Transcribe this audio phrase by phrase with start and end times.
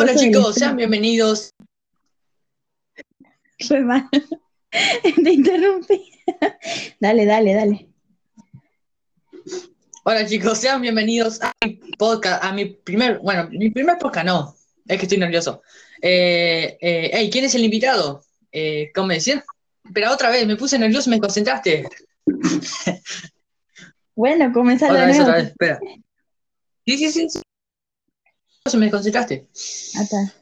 [0.00, 1.52] Hola chicos, sean bienvenidos.
[3.66, 4.08] Fue mal.
[4.70, 6.12] Te interrumpí.
[7.00, 7.88] Dale, dale, dale.
[10.04, 14.56] Hola chicos, sean bienvenidos a mi podcast, a mi primer, bueno, mi primer podcast no,
[14.86, 15.62] es que estoy nervioso.
[16.00, 18.22] Eh, eh, hey, ¿quién es el invitado?
[18.52, 19.42] Eh, ¿Cómo me decían?
[19.92, 21.88] Pero otra vez, me puse nervioso y me concentraste.
[24.14, 25.30] Bueno, comenzar Otra de vez, nuevo.
[25.30, 25.80] otra vez, espera.
[26.86, 27.40] Sí, sí, sí.
[28.68, 28.76] Sí.
[28.76, 29.46] Me desconcentraste.
[30.00, 30.32] Acá.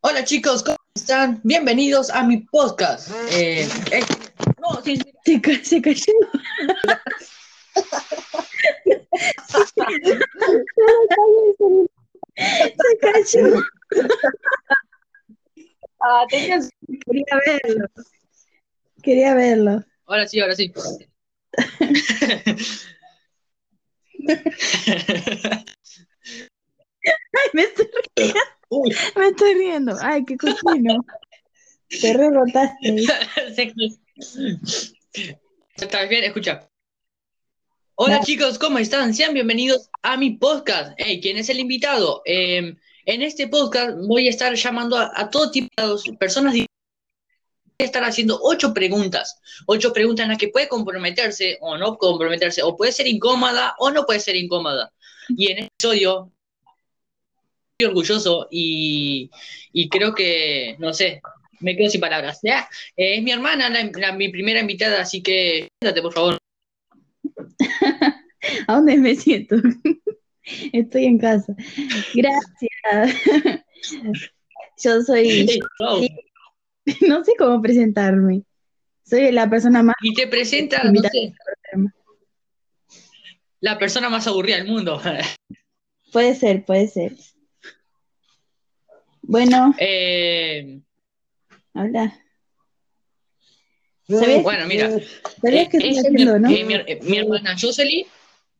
[0.00, 1.40] Hola chicos, ¿cómo están?
[1.42, 3.10] Bienvenidos a mi podcast.
[3.32, 4.00] Eh, eh,
[4.60, 5.12] no, sí, sí.
[5.24, 6.12] Se, ca- se cayó.
[12.36, 13.62] Se cayó.
[16.00, 16.68] Ah, tenías-
[17.06, 17.86] Quería verlo.
[19.02, 19.84] Quería verlo.
[20.06, 20.72] Ahora sí, ahora sí.
[27.06, 27.86] Ay, me estoy,
[28.68, 29.96] Uy, me estoy riendo.
[30.00, 31.04] Ay, qué cochino.
[31.88, 32.96] Te rebotaste.
[35.76, 36.24] ¿Está bien?
[36.24, 36.68] Escucha.
[37.94, 39.14] Hola chicos, ¿cómo están?
[39.14, 40.92] Sean bienvenidos a mi podcast.
[40.98, 42.22] Hey, ¿quién es el invitado?
[42.26, 42.74] Eh,
[43.06, 45.68] en este podcast voy a estar llamando a, a todo tipo
[46.04, 46.52] de personas.
[46.54, 46.66] di-
[47.78, 49.38] Voy a estar haciendo ocho preguntas.
[49.66, 53.90] Ocho preguntas en las que puede comprometerse o no comprometerse, o puede ser incómoda o
[53.90, 54.92] no puede ser incómoda.
[55.28, 56.32] Y en este episodio
[57.84, 59.30] orgulloso y,
[59.72, 61.20] y creo que, no sé,
[61.60, 62.40] me quedo sin palabras.
[62.42, 66.38] Ya, eh, es mi hermana, la- la- mi primera invitada, así que siéntate, por favor.
[68.68, 69.56] ¿A dónde me siento?
[70.72, 71.54] Estoy en casa.
[72.14, 73.22] Gracias.
[74.82, 75.46] Yo soy,
[77.08, 78.42] no sé cómo presentarme.
[79.04, 81.32] Soy la persona más Y te presenta, no Invita- sé,
[83.60, 85.00] la persona más aburrida del mundo.
[86.12, 87.12] Puede ser, puede ser.
[89.28, 90.80] Bueno, Eh,
[91.74, 92.14] habla.
[94.08, 94.88] ¿Sabías, bueno, mira,
[95.42, 96.50] sabías eh, qué estoy esa es haciendo, mi, no?
[96.50, 98.06] eh, mi- eh, mi hermana Jocelyn.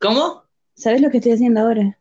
[0.01, 0.43] ¿Cómo?
[0.75, 1.97] ¿Sabes lo que estoy haciendo ahora?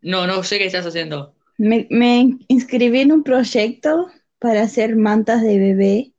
[0.00, 1.34] No, no sé qué estás haciendo.
[1.58, 4.06] Me, me inscribí en un proyecto
[4.38, 6.12] para hacer mantas de bebé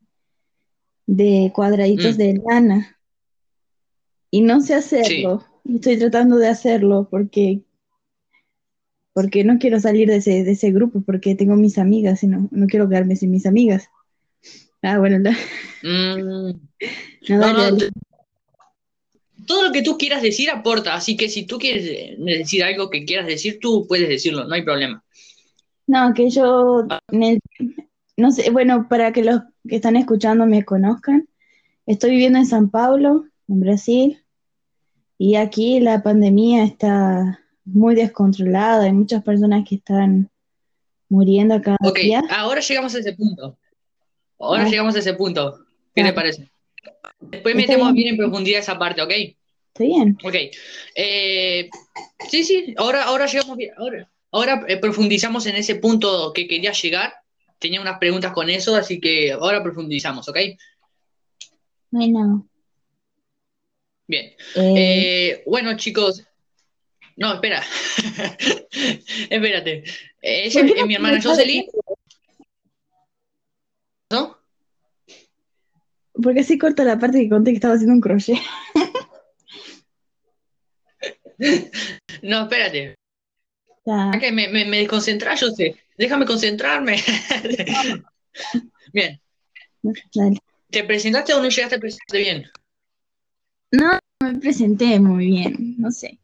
[1.07, 2.17] de cuadraditos Mm.
[2.19, 2.99] de lana.
[4.29, 5.43] Y no sé hacerlo.
[5.65, 7.61] Estoy tratando de hacerlo porque,
[9.13, 12.47] porque no quiero salir de ese, de ese grupo, porque tengo mis amigas y no,
[12.51, 13.89] no quiero quedarme sin mis amigas.
[14.81, 15.17] Ah, bueno,
[15.83, 16.51] Mm,
[17.29, 17.77] no, no,
[19.45, 22.89] todo lo que tú quieras decir aporta, así que si tú quieres eh, decir algo
[22.89, 25.03] que quieras decir, tú puedes decirlo, no hay problema.
[25.87, 26.87] No, que yo,
[28.17, 31.27] no sé, bueno, para que los que están escuchando me conozcan,
[31.85, 34.23] estoy viviendo en San Paulo, en Brasil,
[35.17, 37.39] y aquí la pandemia está
[37.73, 40.29] muy descontrolada, hay muchas personas que están
[41.09, 42.21] muriendo cada día.
[42.29, 43.57] ahora llegamos a ese punto.
[44.39, 44.69] Ahora Ah.
[44.69, 45.65] llegamos a ese punto.
[45.93, 46.05] ¿Qué Ah.
[46.07, 46.51] te parece?
[47.19, 47.95] Después Está metemos bien.
[47.95, 49.11] bien en profundidad esa parte, ¿ok?
[49.11, 50.17] ¿Está bien?
[50.23, 50.35] Ok.
[50.95, 51.69] Eh,
[52.29, 53.71] sí, sí, ahora, ahora llegamos bien.
[53.77, 57.13] Ahora, ahora eh, profundizamos en ese punto que quería llegar.
[57.59, 60.37] Tenía unas preguntas con eso, así que ahora profundizamos, ¿ok?
[61.91, 62.47] Bueno,
[64.07, 64.31] Bien.
[64.55, 66.25] Eh, bueno, chicos.
[67.21, 67.61] No, espera.
[69.29, 69.83] Espérate.
[70.23, 71.65] Ella ¿por qué es mi hermana Jocelyn,
[74.09, 74.39] ¿no?
[76.13, 78.37] Porque así corto la parte que conté que estaba haciendo un crochet.
[82.21, 82.95] No, espérate.
[83.83, 84.11] Ya.
[84.19, 85.75] que me, me, me yo sé.
[85.97, 86.97] Déjame concentrarme.
[88.93, 89.19] Bien.
[90.13, 90.37] Dale.
[90.69, 92.51] ¿Te presentaste o no llegaste a presentarte bien?
[93.71, 96.20] No me presenté muy bien, no sé.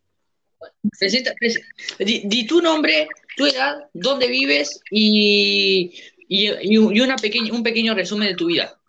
[0.99, 1.61] Presenta, prese-
[1.99, 5.91] di, di tu nombre, tu edad, dónde vives y,
[6.27, 7.15] y, y un- y una
[7.51, 8.79] un pequeño resumen de tu vida.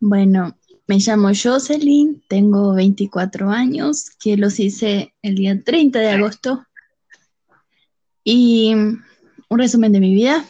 [0.00, 6.64] Bueno, me llamo Jocelyn, tengo 24 años, que los hice el día 30 de agosto.
[8.22, 9.02] Y un
[9.58, 10.44] resumen de mi vida.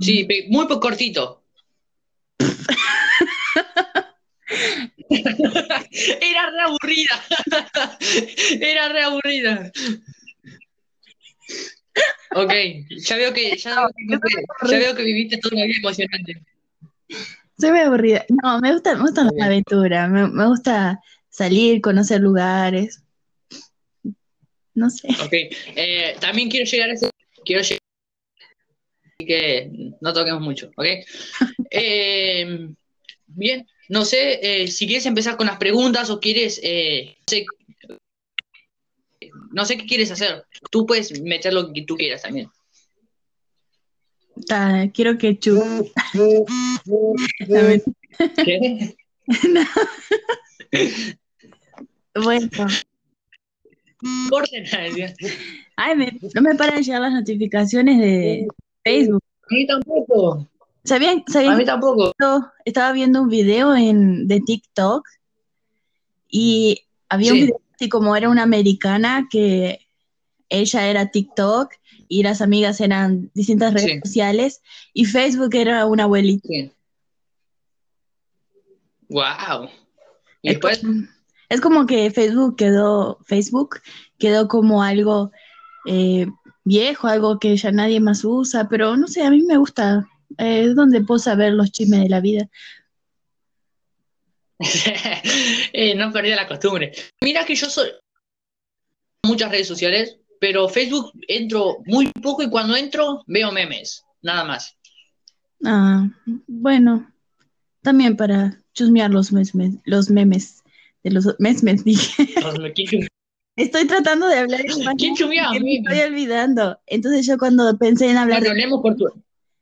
[0.00, 1.42] Sí, muy cortito.
[6.20, 7.24] Era re aburrida.
[8.60, 9.72] Era re aburrida.
[12.34, 12.52] Ok,
[12.90, 15.78] ya veo que, ya veo que, no te- ya veo que viviste toda una vida
[15.78, 16.42] emocionante.
[17.58, 18.26] soy muy aburrida.
[18.42, 19.44] No, me gusta, me gusta Está la bien.
[19.46, 21.00] aventura, me, me gusta
[21.30, 23.02] salir, conocer lugares.
[24.74, 25.08] No sé.
[25.24, 27.10] Ok, eh, también quiero llegar a ese.
[27.44, 27.80] Quiero llegar.
[29.18, 29.70] Así que
[30.00, 30.86] no toquemos mucho, ¿ok?
[31.70, 32.68] Eh,
[33.26, 36.60] bien, no sé eh, si quieres empezar con las preguntas o quieres.
[36.62, 37.46] eh, no sé,
[39.52, 40.44] no sé qué quieres hacer.
[40.70, 42.48] Tú puedes meter lo que tú quieras también.
[44.50, 45.90] Ah, quiero ketchup.
[48.44, 48.94] ¿Qué?
[52.14, 52.48] Bueno,
[54.30, 54.64] Corten.
[55.76, 58.46] ay, me- no me paran de llegar las notificaciones de
[58.82, 59.22] Facebook.
[59.42, 60.48] A mí tampoco.
[60.86, 62.12] ¿Sabían, A mí tampoco.
[62.64, 65.06] estaba viendo un video en, de TikTok
[66.28, 69.80] y había un video así como era una americana que
[70.48, 71.72] ella era TikTok
[72.08, 74.00] y las amigas eran distintas redes Sí.
[74.04, 74.62] sociales
[74.94, 76.46] y Facebook era una abuelita.
[76.48, 76.70] Sí.
[79.08, 79.68] Wow.
[80.42, 81.02] Y Es después, como,
[81.48, 83.80] es como que Facebook quedó, Facebook
[84.18, 85.30] quedó como algo
[85.86, 86.26] eh,
[86.64, 90.06] viejo, algo que ya nadie más usa, pero no sé, a mí me gusta,
[90.38, 92.48] eh, es donde puedo saber los chismes de la vida.
[95.72, 96.92] eh, no perdí la costumbre.
[97.20, 97.90] Mira que yo soy
[99.24, 104.76] muchas redes sociales, pero Facebook entro muy poco y cuando entro veo memes, nada más.
[105.64, 106.08] Ah,
[106.46, 107.10] bueno,
[107.82, 110.62] también para chusmear los memes, los memes
[111.02, 112.28] de los memes, dije.
[112.74, 113.08] ¿Quién,
[113.56, 116.78] Estoy tratando de hablar español quién chumea me estoy olvidando.
[116.86, 119.06] Entonces yo cuando pensé en hablar, Bueno, de- hablemos por tu...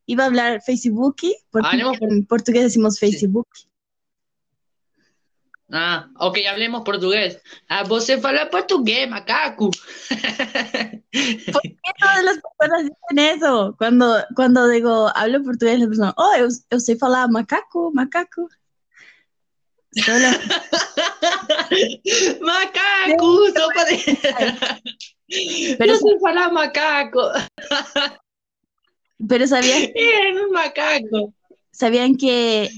[0.06, 1.16] iba a hablar Facebook,
[1.50, 2.98] porque Hablemos en portugués decimos.
[2.98, 3.46] Facebook.
[5.72, 7.40] Ah, ok, hablemos portugués.
[7.68, 9.70] Ah, você fala portugués, macaco.
[9.70, 13.74] ¿Por qué todas las personas dicen eso?
[13.78, 18.46] Cuando, cuando digo, hablo portugués, las personas, oh, eu, eu sei falar macaco, macaco.
[19.96, 20.38] Solo-
[22.42, 23.96] macaco, sopa de...
[25.78, 27.30] Pero- no se fala macaco.
[29.28, 29.82] pero sabían,
[30.46, 31.32] un macaco.
[31.70, 32.70] sabían que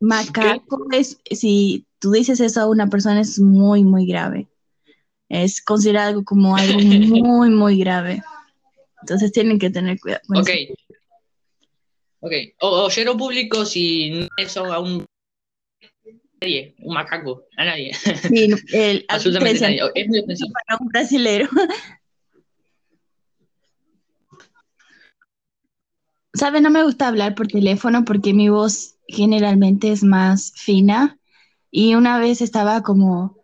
[0.00, 4.46] macaco es, si tú dices eso a una persona es muy, muy grave.
[5.28, 8.22] Es considerado como algo muy, muy grave.
[9.02, 10.22] Entonces tienen que tener cuidado.
[10.26, 10.48] con Ok.
[10.48, 10.74] eso.
[12.20, 12.32] Ok.
[12.60, 15.04] O, oyero público si no eso a un
[16.40, 17.92] nadie, un macaco, a nadie.
[17.94, 19.80] Sí, el- Absolutamente nadie.
[19.94, 20.50] Es muy ofensivo.
[20.52, 21.48] para un brasilero.
[26.34, 26.62] ¿Sabes?
[26.62, 31.18] No me gusta hablar por teléfono porque mi voz generalmente es más fina.
[31.70, 33.38] Y una vez estaba como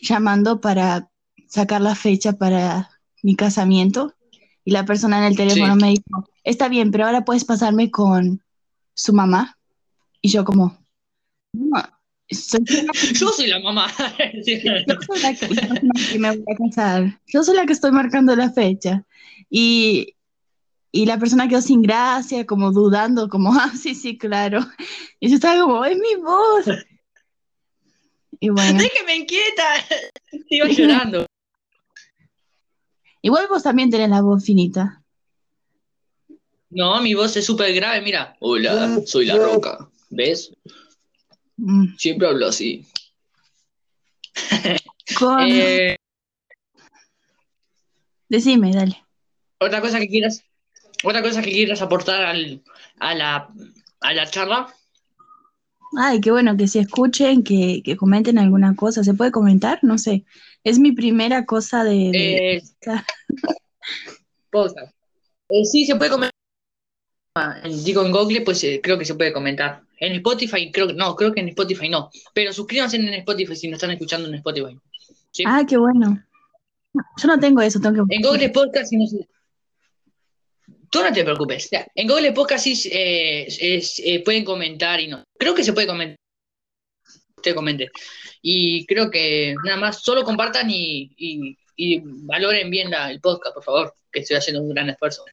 [0.00, 1.10] llamando para
[1.48, 2.90] sacar la fecha para
[3.22, 4.14] mi casamiento.
[4.64, 5.80] Y la persona en el teléfono Sí.
[5.80, 8.42] me dijo, está bien, pero ahora puedes pasarme con
[8.94, 9.58] su mamá.
[10.22, 10.78] Y yo como,
[11.52, 11.82] no,
[12.30, 12.60] soy
[13.14, 13.86] Yo soy la mamá.
[14.46, 17.20] yo soy la que me voy a casar.
[17.26, 19.04] Yo soy la que estoy marcando la fecha.
[19.48, 20.14] Y,
[20.92, 24.60] y la persona quedó sin gracia, como dudando, como, ah, sí, sí, claro.
[25.20, 26.66] Y yo estaba como, es mi voz.
[28.40, 29.64] Y bueno, Déjeme inquieta.
[30.50, 31.26] Iba llorando.
[33.22, 35.02] igual vos también tenés la voz finita.
[36.70, 38.00] No, mi voz es súper grave.
[38.00, 38.36] Mira.
[38.40, 39.90] Hola, soy la roca.
[40.08, 40.52] ¿Ves?
[41.56, 41.96] Mm.
[41.98, 42.86] Siempre hablo así.
[45.18, 45.96] Con- Eh,
[48.28, 49.04] Decime, dale.
[49.58, 50.44] otra cosa que quieras.
[51.04, 52.62] Otra cosa que quieras aportar al,
[52.98, 53.48] a, la,
[54.00, 54.72] a la charla.
[55.98, 59.02] Ay, qué bueno que se escuchen, que, que comenten alguna cosa.
[59.02, 59.78] ¿Se puede comentar?
[59.82, 60.24] No sé.
[60.62, 62.10] Es mi primera cosa de...
[62.12, 62.62] de- Eh,
[64.50, 64.92] podcast.
[65.48, 66.30] Eh, sí, se puede comentar.
[67.64, 69.82] En- Digo, en Google, pues eh, creo que se puede comentar.
[69.98, 72.10] En Spotify, creo que no, creo que en Spotify no.
[72.34, 74.78] Pero suscríbanse en Spotify si nos están escuchando en Spotify.
[75.30, 75.44] ¿sí?
[75.46, 76.22] Ah, qué bueno.
[76.92, 78.16] Yo no tengo eso, tengo que...
[78.16, 79.28] En Google Podcast, si no se-
[80.90, 81.68] Tú no te preocupes.
[81.70, 85.22] Ya, En Google Podcast sí eh, es- eh, pueden comentar y no.
[85.38, 86.16] Creo que se puede comentar.
[87.36, 87.90] Usted comente.
[88.42, 93.54] Y creo que nada más, solo compartan y, y- y valoren bien la- el podcast,
[93.54, 95.24] por favor, que estoy haciendo un gran esfuerzo.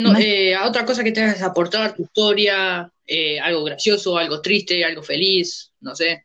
[0.00, 4.84] No, eh, otra cosa que tengas que aportar, tu historia, eh, algo gracioso, algo triste,
[4.84, 6.24] algo feliz, no sé.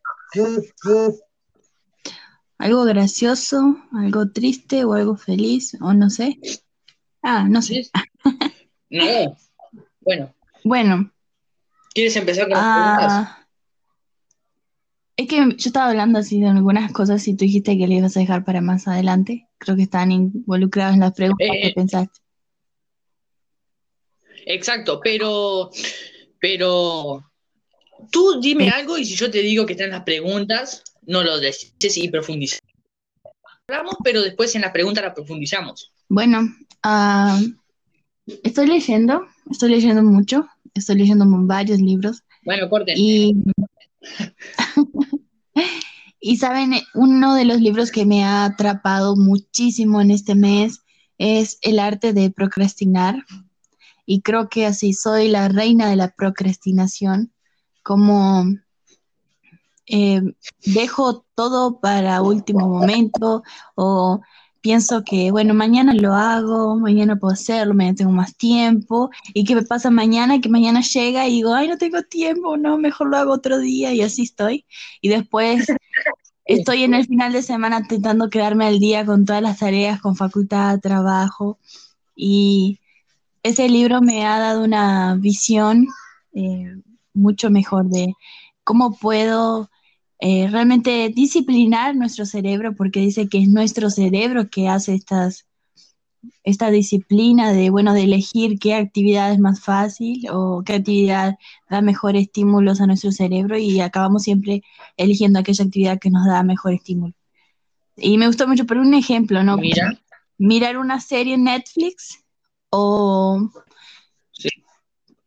[2.60, 6.39] Algo gracioso, algo triste o algo feliz, o no sé.
[7.24, 7.89] Ah, no sé.
[8.89, 9.38] No.
[10.01, 11.12] Bueno, Bueno,
[11.94, 13.12] ¿quieres empezar con las preguntas?
[13.12, 13.48] ah,
[15.15, 18.18] es que yo estaba hablando así de algunas cosas y tú dijiste que le ibas
[18.18, 19.48] a dejar para más adelante.
[19.58, 22.20] Creo que están involucrados en las preguntas Eh, que pensaste.
[24.46, 25.70] Exacto, pero,
[26.39, 27.24] pero
[28.12, 31.98] tú dime algo y si yo te digo que están las preguntas, no lo dices
[31.98, 32.62] y profundizamos.
[33.68, 35.94] Hablamos, pero después en las preguntas la profundizamos.
[36.13, 36.41] Bueno,
[36.84, 37.41] ah,
[38.43, 42.93] estoy leyendo, estoy leyendo mucho, estoy leyendo varios libros Bueno, corten.
[42.96, 43.36] y,
[46.20, 50.82] Y saben, uno de los libros que me ha atrapado muchísimo en este mes
[51.17, 53.15] es El arte de procrastinar.
[54.05, 57.34] Y creo que así soy la reina de la procrastinación,
[57.82, 58.46] como
[59.88, 60.22] eh,
[60.63, 63.41] dejo todo para último momento
[63.74, 64.22] o
[64.63, 69.55] pienso que, bueno, mañana lo hago, mañana puedo hacerlo, mañana tengo más tiempo, y qué
[69.55, 73.17] me pasa mañana, que mañana llega y digo, ay, no tengo tiempo, no, mejor lo
[73.17, 74.65] hago otro día, y así estoy.
[75.01, 75.67] Y después
[76.46, 80.15] estoy en el final de semana intentando quedarme al día con todas las tareas, con
[80.15, 81.60] facultad, trabajo,
[82.15, 82.79] y
[83.43, 85.88] ese libro me ha dado una visión
[86.34, 86.74] eh,
[87.13, 88.13] mucho mejor de
[88.63, 89.70] cómo puedo
[90.25, 95.50] eh, realmente disciplinar nuestro cerebro, porque dice que es nuestro cerebro que hace estas,
[96.46, 101.36] esta disciplina de, bueno, de elegir qué actividad es más fácil o qué actividad
[101.70, 104.63] da mejor estímulos a nuestro cerebro y acabamos siempre
[104.96, 107.13] eligiendo aquella actividad que nos da mejor estímulo.
[107.98, 109.58] Y me gustó mucho, por un ejemplo, ¿no?
[109.58, 110.00] Mira.
[110.38, 112.24] Mirar una serie en Netflix
[112.70, 113.50] o,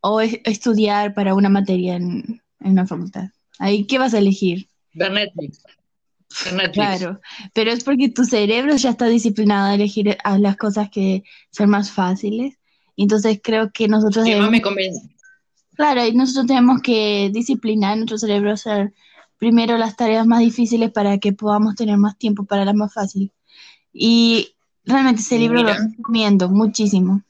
[0.01, 3.25] o estudiar para una materia en, en una facultad.
[3.59, 4.67] Ahí, ¿qué vas a elegir?
[4.97, 5.63] Ver Netflix.
[6.73, 7.21] Claro,
[7.53, 11.69] pero es porque tu cerebro ya está disciplinado a elegir a las cosas que son
[11.69, 12.57] más fáciles.
[12.97, 14.25] Entonces creo que nosotros...
[14.25, 15.07] debemos, me convence.
[15.75, 18.93] Claro, y nosotros tenemos que disciplinar nuestro cerebro a hacer
[19.37, 23.31] primero las tareas más difíciles para que podamos tener más tiempo para las más fáciles.
[23.93, 27.23] Y realmente ese libro lo recomiendo muchísimo.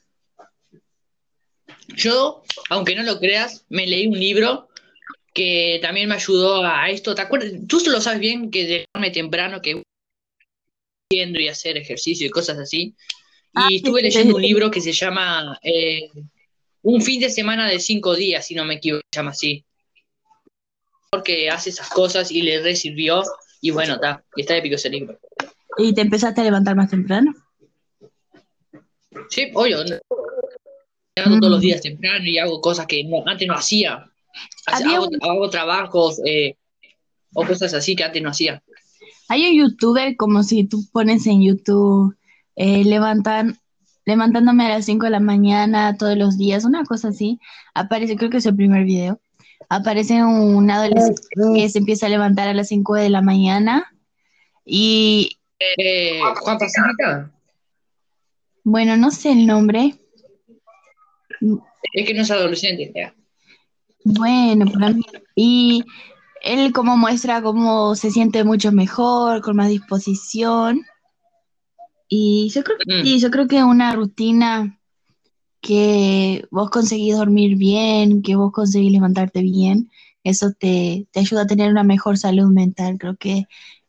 [1.95, 4.66] Yo, aunque no lo creas, me leí un libro
[5.38, 7.13] que también me ayudó a esto.
[7.13, 7.51] ¿Te acuerdas?
[7.67, 9.84] Tú lo sabes bien que de temprano que
[11.08, 12.79] haciendo y hacer ejercicio y cosas así.
[12.79, 12.96] Y
[13.53, 16.10] ah, estuve leyendo un libro que se llama eh,
[16.82, 19.63] Un fin de semana de cinco días, si no me equivoco, se llama así.
[21.12, 23.22] Porque hace esas cosas y le resirvió.
[23.62, 25.20] Y bueno, está, está épico ese libro.
[25.77, 27.32] ¿Y te empezaste a levantar más temprano?
[29.29, 29.82] Sí, obvio.
[31.15, 31.62] Hago todos los mm.
[31.62, 34.12] días temprano y hago cosas que antes no hacía
[34.65, 36.56] hago, trabajos eh,
[37.34, 38.63] o cosas así que antes no hacía.
[39.29, 42.15] Hay un youtuber como si tú pones en YouTube
[42.58, 43.60] eh, levantan,
[44.06, 47.39] levantándome a las 5 de la mañana todos los días, una cosa así.
[47.75, 49.22] Aparece, creo que es el primer video.
[49.70, 51.22] Aparece un adolescente
[51.53, 53.94] que se empieza a levantar a las 5 de la mañana
[54.65, 55.38] y...
[55.60, 57.32] Eh, ¿Juan Pacífica?
[58.63, 59.96] Bueno, no sé el nombre.
[61.94, 63.13] Es que no es adolescente, ya.
[64.07, 65.03] Bueno, para mí.
[65.35, 65.83] Y
[66.41, 70.85] él como muestra cómo se siente mucho mejor, con más disposición.
[72.07, 73.17] Y yo creo que mm.
[73.17, 74.79] yo creo que una rutina
[75.59, 79.91] que vos conseguís dormir bien, que vos conseguís levantarte bien,
[80.23, 82.97] eso te, te ayuda a tener una mejor salud mental.
[82.97, 83.47] Creo que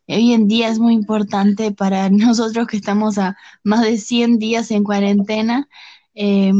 [0.08, 4.72] hoy en día es muy importante para nosotros que estamos a más de 100 días
[4.72, 5.68] en cuarentena,
[6.14, 6.52] eh,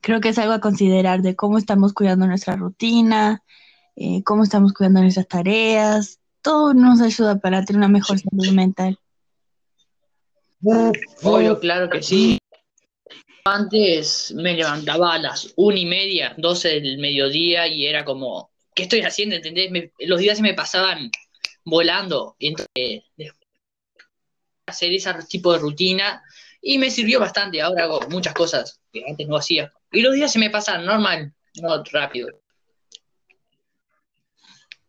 [0.00, 3.42] creo que es algo a considerar de cómo estamos cuidando nuestra rutina,
[3.96, 6.18] eh, cómo estamos cuidando nuestras tareas.
[6.42, 8.98] Todo nos ayuda para tener una mejor salud mental.
[11.22, 12.38] Obvio, claro que sí.
[13.44, 18.84] Antes me levantaba a las una y media, doce del mediodía y era como, ¿qué
[18.84, 19.36] estoy haciendo?
[19.36, 19.90] ¿Entendés?
[20.00, 21.10] los días se me pasaban
[21.64, 22.36] volando.
[22.38, 23.04] Y entonces,
[24.66, 26.22] hacer ese tipo de rutina
[26.60, 27.60] y me sirvió bastante.
[27.60, 29.72] Ahora hago muchas cosas que antes no hacía.
[29.92, 32.28] Y los días se me pasan normal, no rápido.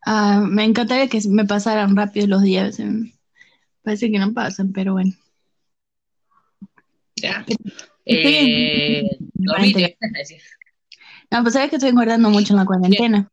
[0.06, 2.78] Ah, me encantaría que me pasaran rápido los días.
[3.84, 5.14] Parece que no pasan, pero bueno.
[7.16, 7.46] Ya.
[8.06, 9.04] Eh,
[9.34, 9.54] no,
[11.44, 13.32] pues sabes que estoy engordando mucho en la cuarentena.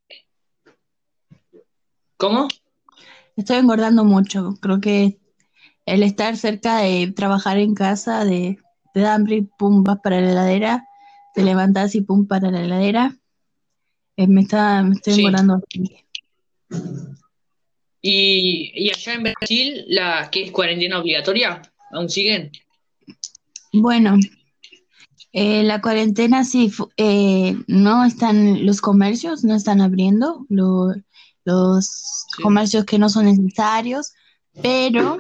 [2.17, 2.49] ¿Cómo?
[3.37, 4.55] Estoy engordando mucho.
[4.61, 5.19] Creo que
[5.87, 8.59] el estar cerca de trabajar en casa, de,
[8.95, 10.88] de hambre y pum, vas para la heladera,
[11.39, 13.17] te levantas y pum para la heladera.
[14.17, 15.63] Eh, me, está, me estoy demorando.
[18.03, 21.63] ¿Y, ¿Y allá en Brasil, la que es cuarentena obligatoria?
[21.93, 22.51] ¿Aún siguen?
[23.73, 24.17] Bueno,
[25.33, 32.99] eh, la cuarentena sí, eh, no están, los comercios no están abriendo, los comercios que
[32.99, 34.13] no son necesarios,
[34.61, 35.19] pero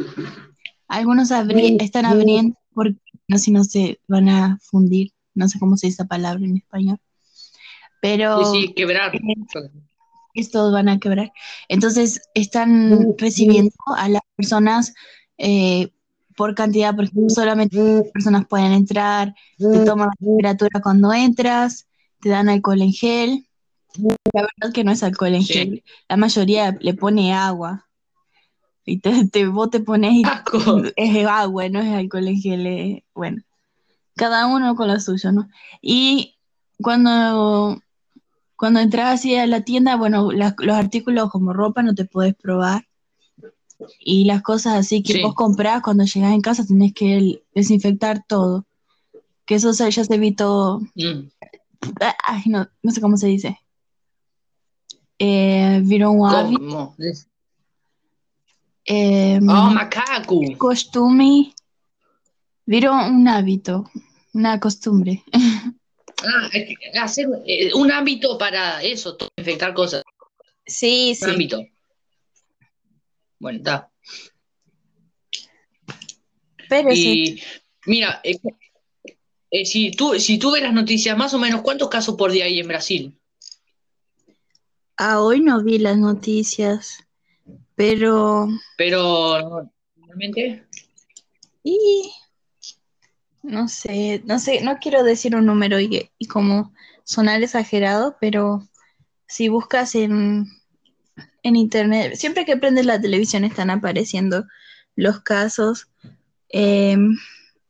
[0.89, 2.99] algunos están abriendo porque
[3.29, 6.57] no, si no se van a fundir no sé cómo se dice esa palabra en
[6.57, 7.01] español,
[8.01, 8.45] pero...
[8.53, 9.13] Sí, sí, quebrar.
[10.35, 11.33] estos van a quebrar.
[11.69, 14.95] Entonces, están recibiendo a las personas
[15.39, 15.91] eh,
[16.37, 21.89] por cantidad, porque solamente personas pueden entrar, te toman la temperatura cuando entras,
[22.21, 23.49] te dan alcohol en gel.
[24.33, 27.87] La verdad que no es alcohol en gel, la mayoría le pone agua.
[28.85, 30.83] y te, te, vos te pones y Asco.
[30.97, 33.43] es agua, no es alcohol en gel, es- bueno,
[34.19, 35.49] cada uno con lo suyo, ¿no?
[35.81, 36.37] Y
[36.83, 37.81] cuando,
[38.57, 42.35] cuando entras así a la tienda, bueno, las- los artículos como ropa no te puedes
[42.35, 42.85] probar.
[44.01, 45.23] Y las cosas así que Sí.
[45.23, 48.67] vos comprás cuando llegas en casa tenés que desinfectar todo.
[49.47, 50.81] Que eso ya se evitó.
[50.97, 51.29] Mm.
[52.27, 53.57] Ay, no, no sé cómo se dice.
[55.21, 56.97] Eh, um hábito, ¿Cómo?
[58.85, 60.41] eh, Oh, macaco.
[60.59, 61.53] costume,
[62.67, 63.85] virou un hábito,
[64.35, 65.23] una costumbre.
[66.21, 70.03] Ah, es que hacer eh, un ámbito para eso, todo, infectar cosas.
[70.67, 71.65] Sí, Un ámbito.
[73.39, 73.89] Bueno, está.
[76.69, 77.43] Pero sí, Y
[77.87, 78.37] mira, eh,
[79.51, 82.47] eh, si tú, si tú ves las noticias, más o menos, ¿cuántos casos por día
[82.47, 83.15] hay en Brasil?
[84.97, 86.99] ah, hoy no vi las noticias,
[87.77, 90.67] pero Pero normalmente,
[91.63, 92.11] y
[93.49, 96.73] no sé, no sé, no quiero decir un número y, y como
[97.05, 98.69] sonar exagerado, pero
[99.27, 100.47] si buscas en,
[101.43, 104.47] en internet, siempre que prendes la televisión están apareciendo
[104.95, 105.89] los casos.
[106.51, 106.97] Eh,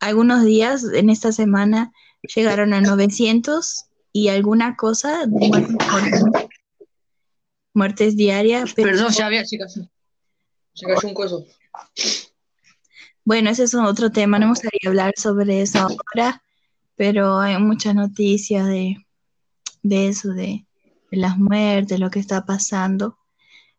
[0.00, 1.92] algunos días en esta semana
[2.34, 5.66] llegaron a 900 y alguna cosa de
[7.74, 9.88] muertes, diarias, pero perdón, ya había, cayó,
[10.74, 11.46] se cayó un coso.
[13.28, 16.42] Bueno, ese es otro tema, no me gustaría hablar sobre eso ahora,
[16.96, 18.96] pero hay muchas noticias de,
[19.82, 20.64] de eso, de,
[21.10, 23.18] de las muertes, lo que está pasando.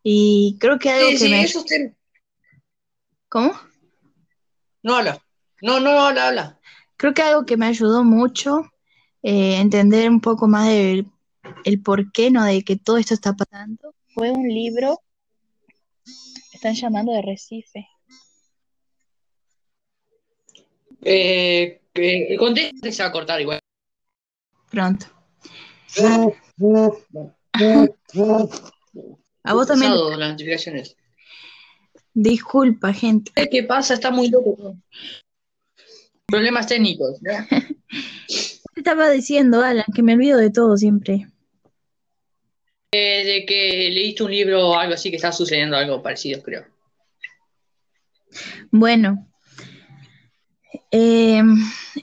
[0.04, 1.42] Y creo que algo Sí, que sí, me...
[1.42, 1.94] eso usted,
[3.28, 3.54] ¿Cómo?
[4.84, 5.20] no habla,
[5.64, 6.60] no, no, no habla, habla.
[6.96, 8.72] Creo que algo que me ayudó mucho
[9.24, 11.08] eh, entender un poco más del
[11.66, 12.44] el por qué, ¿no?
[12.44, 15.02] De que todo esto está pasando, fue un libro,
[16.54, 17.88] están llamando de Recife.
[21.02, 21.82] Eh,
[22.38, 23.60] contexto se va a cortar igual.
[24.70, 25.06] Pronto.
[29.44, 30.96] A vos también, Pasado las notificaciones.
[32.14, 33.32] disculpa, gente.
[33.50, 33.94] ¿Qué pasa?
[33.94, 34.78] Está muy loco.
[36.26, 37.20] Problemas técnicos.
[37.22, 37.48] ¿ya?
[38.74, 41.28] Te estaba diciendo, Alan, que me olvido de todo siempre.
[42.92, 46.66] Eh, de que leíste un libro o algo así que está sucediendo algo parecido, creo.
[48.72, 49.28] Bueno,
[50.92, 51.44] eh,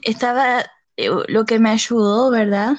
[0.01, 2.77] estaba, eh, lo que me ayudó, ¿verdad?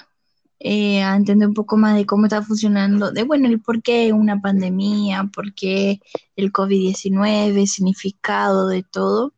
[0.60, 4.12] Eh, a entender un poco más de cómo está funcionando, de bueno, el por qué
[4.12, 6.00] una pandemia, por qué
[6.34, 9.34] el COVID-19, significado de todo.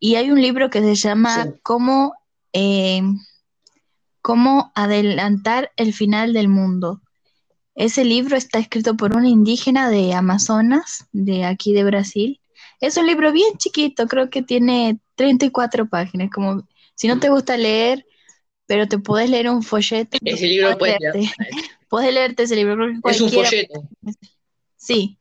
[0.00, 1.50] Y hay un libro que se llama Sí.
[1.62, 2.14] Cómo,
[2.52, 3.02] eh,
[4.22, 7.00] Cómo adelantar el final del mundo.
[7.74, 12.40] Ese libro está escrito por una indígena de Amazonas, de aquí de Brasil.
[12.80, 17.58] Es un libro bien chiquito, creo que tiene 34 páginas, como si no te gusta
[17.58, 18.06] leer,
[18.64, 21.34] pero te puedes leer un folleto, Ese libro puede puedes leerte,
[21.90, 23.82] puedes leerte ese libro, creo que Es un folleto.
[24.76, 25.18] sí,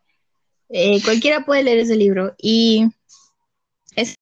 [0.70, 2.88] eh, cualquiera puede leer ese libro y
[3.98, 4.16] es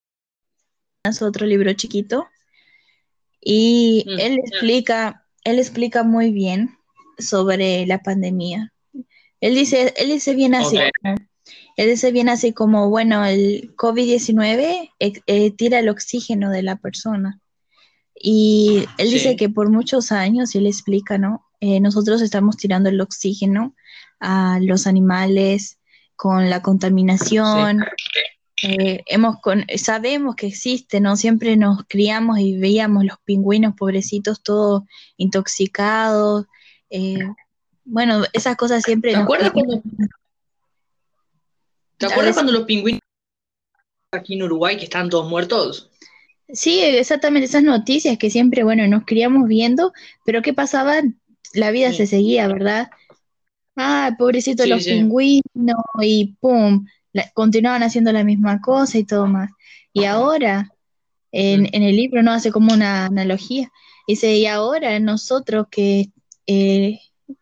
[1.21, 2.27] otro libro chiquito
[3.39, 6.75] y Mm, él explica, él explica muy bien
[7.19, 8.73] sobre la pandemia.
[9.41, 10.79] Él dice, él dice bien así.
[11.77, 16.75] Él dice bien así como, bueno, el COVID-19 eh, eh, tira el oxígeno de la
[16.75, 17.39] persona.
[18.15, 21.45] Y él dice que por muchos años, y él explica, ¿no?
[21.59, 23.75] Eh, nosotros estamos tirando el oxígeno
[24.19, 25.77] a los animales
[26.15, 27.85] con la contaminación.
[28.63, 31.15] Eh, hemos con- sabemos que existe, ¿no?
[31.15, 34.81] Siempre nos criamos y veíamos los pingüinos pobrecitos todos
[35.17, 36.47] intoxicados.
[36.89, 37.19] eh,
[37.85, 39.81] bueno, esas cosas siempre ¿Te nos acuerdas cuando,
[41.97, 43.01] ¿te acuerdas cuando los pingüinos
[44.11, 45.89] aquí en Uruguay que estaban todos muertos?
[46.49, 49.91] Sí, exactamente, esas noticias que siempre, bueno, nos criamos viendo,
[50.25, 51.01] pero ¿qué pasaba?
[51.53, 51.97] La vida Sí.
[51.97, 52.89] se seguía, ¿verdad?
[53.75, 54.91] Ah, pobrecito Sí, los sí.
[54.91, 55.43] pingüinos
[56.01, 59.51] y pum, la- continuaban haciendo la misma cosa y todo más.
[59.93, 60.71] Y ahora,
[61.31, 61.67] en, Mm.
[61.73, 63.71] en el libro no hace como una analogía,
[64.07, 66.11] dice, y ahora nosotros que
[66.47, 66.99] eh,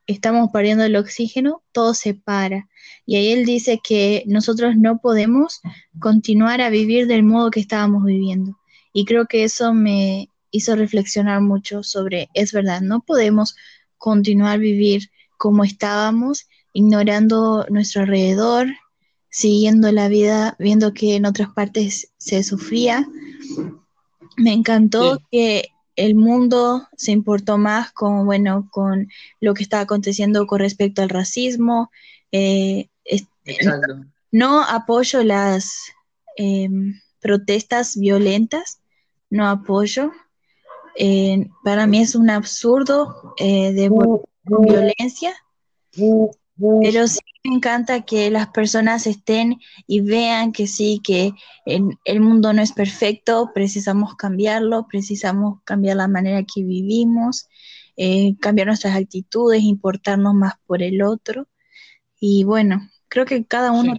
[0.07, 2.67] estamos perdiendo el oxígeno, todo se para.
[3.05, 5.61] Y ahí él dice que nosotros no podemos
[5.99, 8.57] continuar a vivir del modo que estábamos viviendo.
[8.93, 13.55] Y creo que eso me hizo reflexionar mucho sobre, es verdad, no podemos
[13.97, 18.67] continuar a vivir como estábamos, ignorando nuestro alrededor,
[19.29, 23.05] siguiendo la vida, viendo que en otras partes se sufría.
[24.37, 25.23] Me encantó Sí.
[25.31, 29.07] que el mundo se importó más con, bueno, con
[29.39, 31.91] lo que estaba aconteciendo con respecto al racismo.
[32.31, 34.03] eh, es- Exacto.
[34.31, 35.71] no apoyo las
[36.37, 38.79] em, protestas violentas,
[39.29, 40.11] no apoyo.
[40.97, 43.89] Eh, para mí es un absurdo eh, de
[44.43, 45.33] violencia,
[46.81, 51.33] pero sí me encanta que las personas estén y vean que sí, que
[51.65, 57.47] el, mundo no es perfecto, precisamos cambiarlo, precisamos cambiar la manera que vivimos,
[57.97, 61.47] eh, cambiar nuestras actitudes, importarnos más por el otro.
[62.19, 63.95] Y bueno, creo que cada uno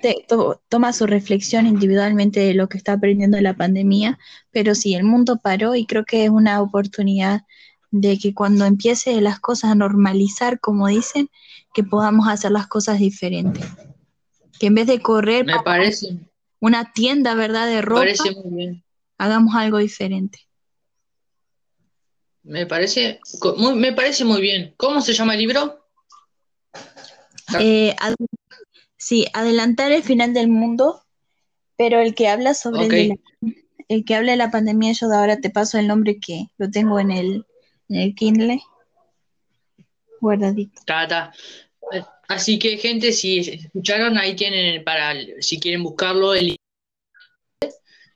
[0.68, 4.18] toma su reflexión individualmente de lo que está aprendiendo de la pandemia,
[4.50, 7.42] pero sí, el mundo paró y creo que es una oportunidad
[7.90, 11.30] de que cuando empiece las cosas a normalizar, como dicen,
[11.74, 13.64] que podamos hacer las cosas diferentes.
[14.58, 16.18] Que en vez de correr me parece
[16.60, 17.66] una tienda, ¿verdad?
[17.66, 18.84] De ropa, parece muy bien.
[19.18, 20.40] hagamos algo diferente.
[22.42, 23.20] Me parece,
[23.56, 24.74] muy, me parece muy bien.
[24.76, 25.84] ¿Cómo se llama el libro?
[27.60, 27.94] Eh,
[28.96, 31.02] sí, adelantar el final del mundo,
[31.76, 33.18] pero el que habla sobre
[33.88, 36.70] el que habla de la pandemia, yo de ahora te paso el nombre que lo
[36.70, 37.46] tengo en el,
[37.88, 38.60] en el Kindle
[40.20, 40.82] guardadito.
[42.28, 46.56] Así que, gente, si escucharon, ahí tienen para, si quieren buscarlo, el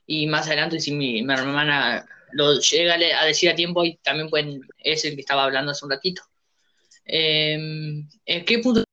[0.06, 4.60] y más adelante, si mi, hermana lo llega a decir a tiempo, y también pueden,
[4.78, 6.22] es el que estaba hablando hace un ratito.
[7.04, 8.84] Em, ¿En qué punto?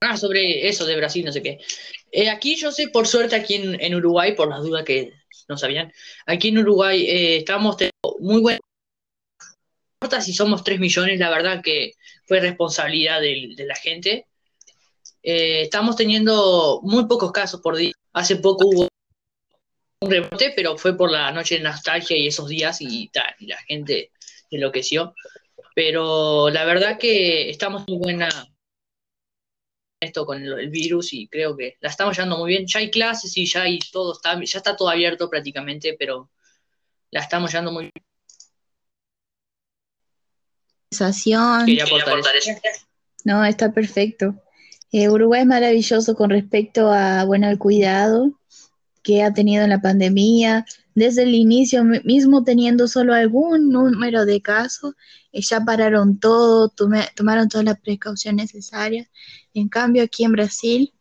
[0.00, 1.58] Ah, sobre eso de Brasil, no sé qué.
[2.10, 5.12] Eh, aquí yo sé, por suerte, aquí en, Uruguay, por las dudas que
[5.48, 5.92] no sabían,
[6.26, 7.76] aquí en Uruguay eh, estamos
[8.18, 8.40] muy
[10.00, 11.92] buenos si somos 3 millones, la verdad que
[12.24, 14.26] fue responsabilidad de, la gente.
[15.22, 17.92] Eh, estamos teniendo muy pocos casos por día.
[18.12, 18.88] Hace poco hubo
[20.00, 24.10] un rebote, pero fue por la noche de nostalgia y esos días y, la gente
[24.50, 25.14] enloqueció.
[25.74, 28.28] Pero la verdad que estamos muy buena
[30.00, 32.66] esto con el, virus y creo que la estamos llevando muy bien.
[32.66, 36.30] Ya hay clases y ya hay todo está, ya está todo abierto prácticamente, pero
[37.10, 38.09] la estamos llevando muy bien.
[43.24, 44.34] No, está perfecto.
[44.92, 48.32] Eh, Uruguay es maravilloso con respecto a, bueno, al cuidado
[49.02, 50.66] que ha tenido en la pandemia.
[50.94, 54.94] Desde el inicio, mismo teniendo solo algún número de casos,
[55.32, 59.06] eh, ya pararon todo, tomaron todas las precauciones necesarias.
[59.54, 60.92] En cambio, aquí en Brasil,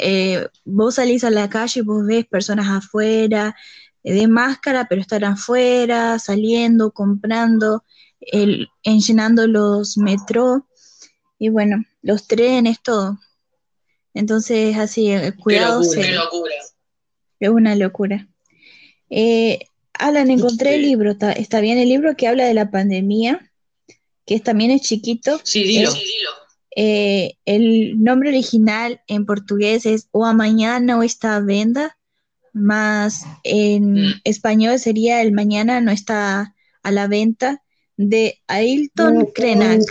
[0.00, 3.54] eh, vos salís a la calle y vos ves personas afuera,
[4.02, 7.84] de máscara, pero están afuera, saliendo, comprando
[8.20, 10.62] el, llenando los metros
[11.38, 13.18] y bueno, los trenes, todo.
[14.14, 18.28] Entonces, así, eh, cuidado es una locura.
[19.10, 19.60] Eh,
[19.92, 23.52] Alan, encontré el libro, está, bien el libro que habla de la pandemia,
[24.24, 25.40] que también es chiquito.
[25.44, 26.30] Sí, dilo, sí, dilo.
[26.78, 31.96] Eh, el nombre original en portugués es O Mañana no está a venda,
[32.52, 34.20] más en mm.
[34.24, 37.62] español sería El Mañana no está a la venta
[37.96, 39.82] de Ailton Krenak.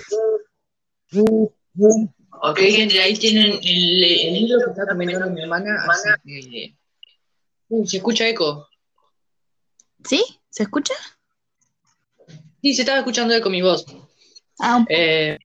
[2.42, 5.86] Ok, gente, ahí tienen el, el libro que está comentando mi hermana.
[7.86, 8.68] se escucha eco.
[10.04, 10.24] ¿Sí?
[10.50, 10.94] ¿Se escucha?
[12.62, 13.86] Sí, se estaba escuchando eco mi voz.
[14.60, 15.38] Ah, eh,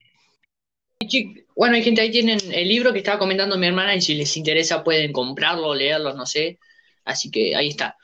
[1.55, 4.35] bueno, hay gente ahí tienen el libro que estaba comentando mi hermana y si les
[4.37, 6.59] interesa pueden comprarlo, leerlo, no sé.
[7.03, 7.97] Así que ahí está.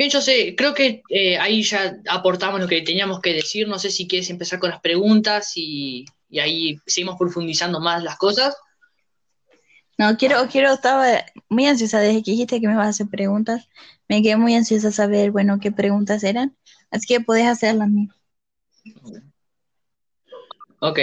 [0.00, 3.68] Bien, yo sé, creo que eh, ahí ya aportamos lo que teníamos que decir.
[3.68, 6.06] No sé si quieres empezar con las preguntas y,
[6.40, 8.56] ahí seguimos profundizando más las cosas.
[9.98, 11.06] No, quiero, quiero, estaba
[11.50, 13.68] muy ansiosa desde que dijiste que me vas a hacer preguntas.
[14.08, 16.56] Me quedé muy ansiosa a saber, bueno, qué preguntas eran.
[16.90, 18.16] Así que podés hacerlas mías.
[20.78, 20.98] Ok.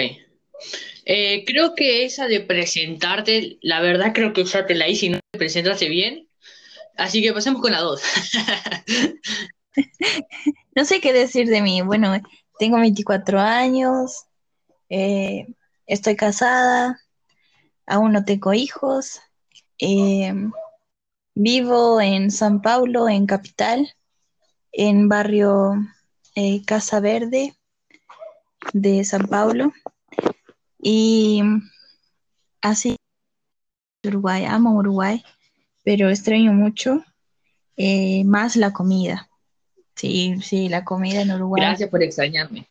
[1.04, 5.10] Eh, creo que esa de presentarte, la verdad creo que ya te la hice y
[5.10, 6.27] no te presentaste bien.
[6.98, 8.02] Así que pasemos con la dos.
[10.74, 11.80] no sé qué decir de mí.
[11.80, 12.12] Bueno,
[12.58, 14.26] tengo 24 años,
[14.88, 15.46] eh,
[15.86, 17.00] estoy casada,
[17.86, 19.20] aún no tengo hijos,
[19.78, 20.34] eh,
[21.36, 23.94] vivo en San Paulo, en Capital,
[24.72, 25.74] en barrio
[26.34, 27.56] eh, Casa Verde
[28.72, 29.72] de San Paulo.
[30.82, 31.42] Y
[32.60, 32.96] así,
[34.04, 35.22] Uruguay, amo Uruguay
[35.88, 37.02] pero extraño mucho
[37.78, 39.30] eh, más la comida.
[39.96, 41.62] Sí, sí, la comida en Uruguay.
[41.62, 42.68] Gracias por extrañarme.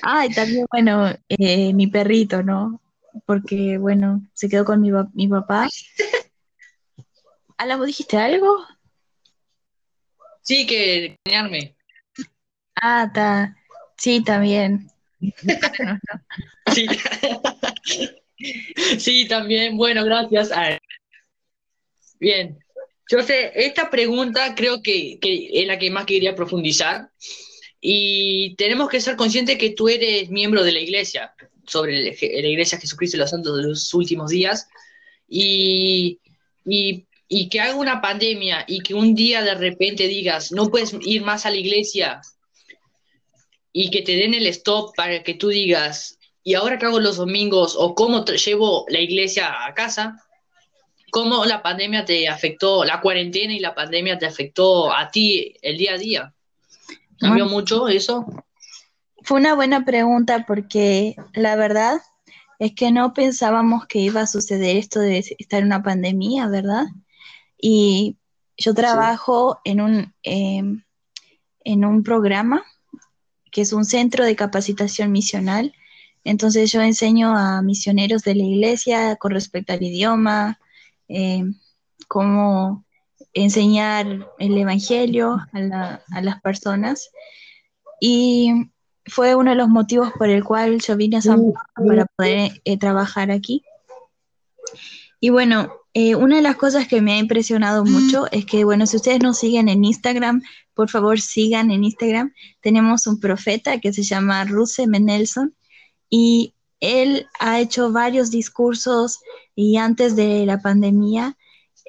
[0.00, 2.80] Ay, también, bueno, eh, mi perrito, ¿no?
[3.26, 5.68] Porque, bueno, se quedó con mi, mi papá.
[7.58, 8.64] ¿Ala, vos dijiste algo?
[10.40, 11.76] Sí, que extrañarme.
[12.76, 13.58] Ah, está.
[13.98, 14.90] Sí, también.
[16.72, 16.86] Sí.
[18.98, 19.76] Sí, también.
[19.76, 20.50] Bueno, gracias.
[22.20, 22.58] Bien.
[23.10, 27.10] Yo esta pregunta creo que, que es la que más quería profundizar.
[27.80, 31.34] Y tenemos que ser conscientes que tú eres miembro de la iglesia,
[31.66, 34.68] sobre la iglesia Jesucristo y los Santos de los últimos días.
[35.26, 36.20] Y,
[36.64, 40.94] y, y que haga una pandemia y que un día de repente digas, no puedes
[41.00, 42.20] ir más a la iglesia
[43.72, 47.16] y que te den el stop para que tú digas, ¿y ahora qué hago los
[47.16, 47.76] domingos?
[47.78, 50.22] ¿O cómo llevo la iglesia a casa?
[51.10, 55.78] ¿Cómo la pandemia te afectó, la cuarentena y la pandemia te afectó a ti el
[55.78, 56.34] día a día?
[57.18, 58.26] ¿Cambió mucho eso?
[59.22, 62.00] Fue una buena pregunta porque la verdad
[62.58, 66.86] es que no pensábamos que iba a suceder esto de estar en una pandemia, ¿verdad?
[67.58, 68.16] Y
[68.56, 70.82] yo trabajo en, un, em,
[71.64, 72.62] en un programa
[73.50, 75.74] que es un centro de capacitación misional.
[76.24, 80.58] Entonces yo enseño a misioneros de la iglesia con respecto al idioma,
[81.10, 81.44] eh,
[82.08, 82.84] cómo
[83.32, 87.10] enseñar el Evangelio a, las personas.
[88.00, 88.52] Y
[89.06, 92.52] fue uno de los motivos por el cual yo vine a San Pablo para poder
[92.64, 93.62] eh, trabajar aquí.
[95.20, 98.86] Y bueno, eh, una de las cosas que me ha impresionado mucho es que, bueno,
[98.86, 100.42] si ustedes nos siguen en Instagram,
[100.72, 102.32] por favor sigan en Instagram.
[102.60, 105.54] Tenemos un profeta que se llama Ruse Menelson
[106.08, 109.20] y él ha hecho varios discursos
[109.54, 111.36] y antes de la pandemia,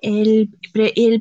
[0.02, 0.50] él,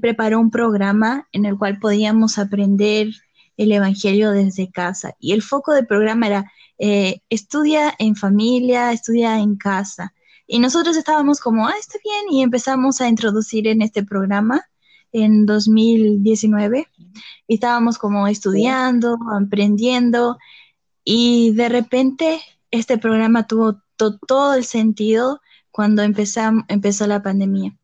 [0.01, 3.09] preparó un programa en el cual podíamos aprender
[3.57, 5.15] el Evangelio desde casa.
[5.21, 10.15] Y el foco del programa era eh, estudia en familia, estudia en casa.
[10.47, 14.65] Y nosotros estábamos como, ah, está bien, y empezamos a introducir en este programa
[15.13, 16.89] en 2019.
[17.47, 20.39] Y estábamos como estudiando, aprendiendo,
[21.05, 23.83] y de repente este programa tuvo
[24.27, 27.77] todo el sentido cuando empezó la pandemia.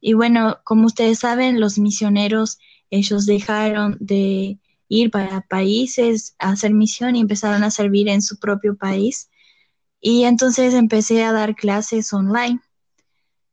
[0.00, 2.58] Y bueno, como ustedes saben, los misioneros,
[2.90, 8.38] ellos dejaron de ir para países a hacer misión y empezaron a servir en su
[8.38, 9.30] propio país.
[10.00, 12.60] Y entonces empecé a dar clases online.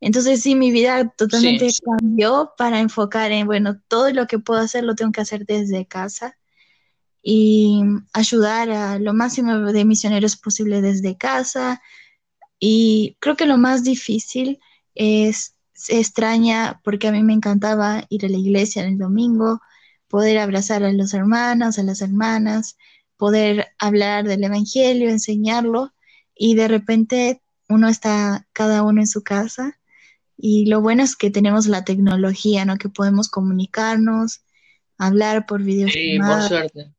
[0.01, 4.83] Entonces sí, mi vida totalmente cambió para enfocar en, bueno, todo lo que puedo hacer
[4.83, 6.38] lo tengo que hacer desde casa
[7.21, 7.81] y
[8.13, 11.81] ayudar a lo máximo de misioneros posible desde casa,
[12.59, 14.59] y creo que lo más difícil
[14.95, 19.61] es, se extraña, porque a mí me encantaba ir a la iglesia en el domingo,
[20.07, 22.77] poder abrazar a los hermanos, a las hermanas,
[23.15, 25.93] poder hablar del Evangelio, enseñarlo,
[26.35, 29.77] y de repente uno está cada uno en su casa.
[30.37, 32.77] Y lo bueno es que tenemos la tecnología, ¿no?
[32.77, 34.41] Que podemos comunicarnos,
[34.97, 35.91] hablar por videos.
[35.91, 36.93] Sí, por suerte.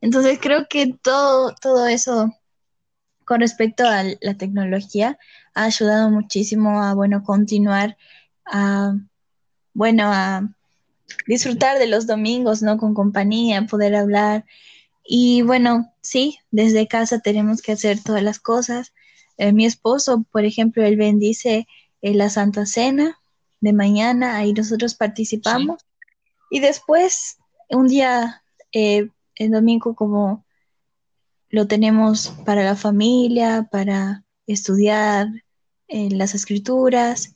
[0.00, 2.32] Entonces creo que todo, todo eso
[3.28, 5.18] con respecto a la tecnología,
[5.52, 7.98] ha ayudado muchísimo a, bueno, continuar
[8.46, 8.94] a,
[9.74, 10.48] bueno, a
[11.26, 12.78] disfrutar de los domingos, ¿no?
[12.78, 14.46] Con compañía, poder hablar.
[15.04, 18.94] Y bueno, sí, desde casa tenemos que hacer todas las cosas.
[19.36, 21.68] Eh, mi esposo, por ejemplo, él bendice
[22.00, 23.18] en la Santa Cena
[23.60, 25.84] de mañana, ahí nosotros participamos.
[26.50, 27.36] Y después,
[27.68, 30.44] un día, eh, el domingo, como
[31.50, 35.28] lo tenemos para la familia, para estudiar
[35.86, 37.34] en las escrituras.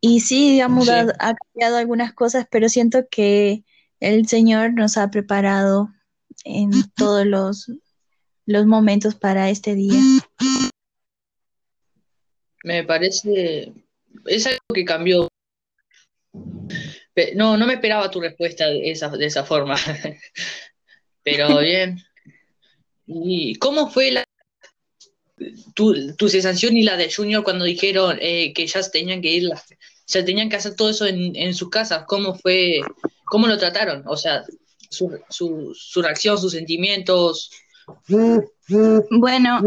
[0.00, 3.64] Y sí, ha mudado, ha cambiado algunas cosas, pero siento que
[4.00, 5.90] el Señor nos ha preparado
[6.44, 7.70] en todos los,
[8.46, 10.00] los momentos para este día.
[12.62, 13.72] Me parece,
[14.26, 15.28] es algo que cambió.
[17.36, 19.76] No, no me esperaba tu respuesta de esa, de esa forma.
[21.24, 22.02] Pero bien.
[23.06, 24.24] ¿Y cómo fue la,
[25.74, 29.50] tu, tu, sensación y la de Junior cuando dijeron eh, que ya tenían que ir,
[30.06, 32.04] ya tenían que hacer todo eso en, en sus casas?
[32.06, 32.80] ¿Cómo fue,
[33.24, 34.04] cómo lo trataron?
[34.06, 34.44] O sea,
[34.90, 37.50] su, su, su reacción, sus sentimientos.
[39.10, 39.60] Bueno,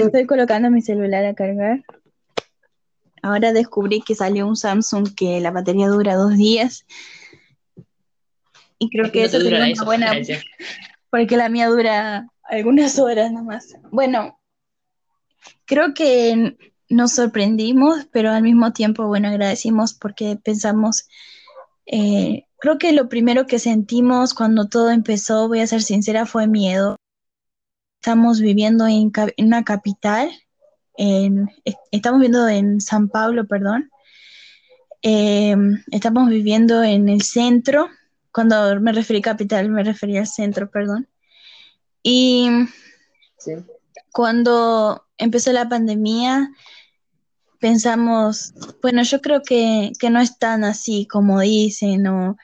[0.00, 1.82] estoy colocando mi celular a cargar.
[3.22, 6.84] Ahora descubrí que salió un Samsung que la batería dura dos días.
[8.84, 10.12] Y creo que eso sería una buena.
[11.10, 13.74] Porque la mía dura algunas horas nomás.
[13.90, 14.38] Bueno,
[15.64, 16.56] creo que
[16.88, 21.08] nos sorprendimos, pero al mismo tiempo, bueno, agradecimos porque pensamos,
[21.86, 26.46] eh, creo que lo primero que sentimos cuando todo empezó, voy a ser sincera, fue
[26.46, 26.96] miedo.
[28.00, 30.30] Estamos viviendo en, una capital,
[30.96, 31.48] en,
[31.90, 33.90] estamos viviendo en San Pablo, perdón.
[35.02, 37.88] Em, estamos viviendo en el centro.
[38.34, 41.08] Cuando me referí a capital, me refería al centro, perdón.
[42.02, 42.50] Y
[44.12, 46.50] cuando empezó la pandemia,
[47.60, 52.36] pensamos, bueno, yo creo que, que no es tan así como dicen, o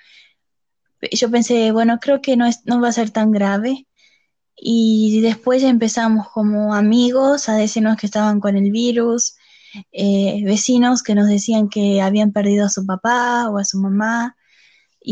[1.11, 3.89] yo pensé, bueno, creo que no, es, no va a ser tan grave.
[4.57, 9.35] Y después empezamos como amigos a decirnos que estaban con el virus,
[9.91, 14.37] eh, vecinos que nos decían que habían perdido a su papá o a su mamá.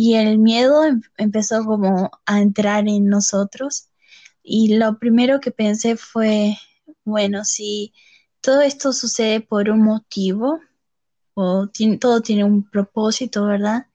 [0.01, 3.89] Y el miedo em- empezó como a entrar en nosotros.
[4.45, 6.57] Y lo primero que pensé fue,
[7.05, 7.93] bueno, si
[8.41, 10.61] todo esto sucede por un motivo,
[11.35, 11.69] o
[12.01, 13.89] todo tiene un propósito, ¿verdad?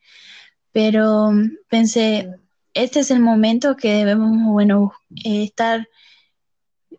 [0.74, 2.30] Pero mm, pensé,
[2.74, 4.92] este es el momento que debemos, bueno,
[5.24, 5.88] eh, estar,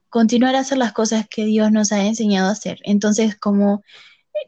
[0.09, 2.79] continuar a hacer las cosas que Dios nos ha enseñado a hacer.
[2.85, 3.85] Entonces, como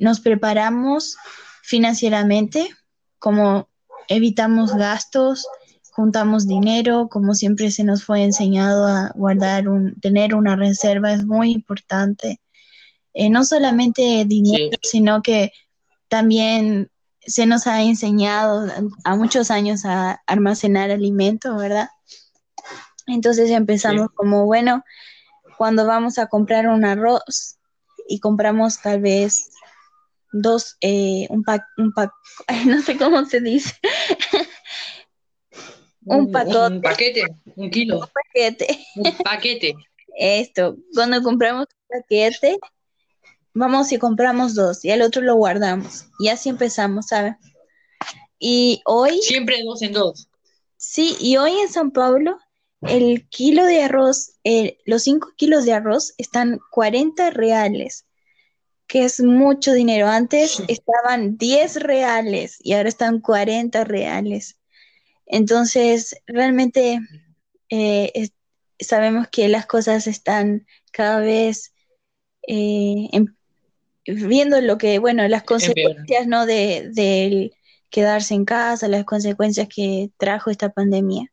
[0.01, 1.19] nos preparamos
[1.62, 2.75] financieramente,
[3.19, 3.69] como
[4.09, 5.47] evitamos gastos,
[5.92, 11.25] juntamos dinero, como siempre se nos fue enseñado a guardar un, tener una reserva es
[11.25, 12.40] muy importante.
[13.14, 15.53] Eh, no solamente dinero, sino que
[16.09, 16.90] también
[17.21, 18.71] se nos ha enseñado
[19.05, 21.88] a muchos años a almacenar alimentos, ¿verdad?
[23.07, 24.85] Entonces empezamos como, bueno,
[25.57, 27.59] cuando vamos a comprar un arroz
[28.09, 29.51] y compramos tal vez
[30.42, 32.12] dos, eh, un pack, un pack,
[32.66, 33.75] no sé cómo se dice.
[36.05, 36.75] un, pacote.
[36.75, 37.22] Un paquete,
[37.57, 38.01] un kilo.
[38.01, 38.79] Un paquete.
[38.96, 39.75] Un paquete.
[40.18, 42.59] Esto, cuando compramos un paquete,
[43.55, 46.07] vamos y compramos dos y el otro lo guardamos.
[46.18, 47.35] Y así empezamos, ¿sabes?
[48.38, 49.20] Y hoy...
[49.22, 50.29] Siempre dos en dos.
[50.77, 52.38] Sí, y hoy en San Pablo
[52.83, 54.33] el kilo de arroz,
[54.85, 58.06] los cinco kilos de arroz están 40 reales,
[58.87, 60.09] que es mucho dinero.
[60.09, 64.59] Antes estaban 10 reales y ahora están 40 reales.
[65.27, 67.01] Entonces, realmente
[67.68, 68.29] eh,
[68.79, 71.75] sabemos que las cosas están cada vez
[72.46, 73.09] eh,
[74.07, 76.46] viendo lo que, bueno, las consecuencias, ¿no?
[76.46, 77.53] De, de,
[77.88, 81.33] quedarse en casa, las consecuencias que trajo esta pandemia.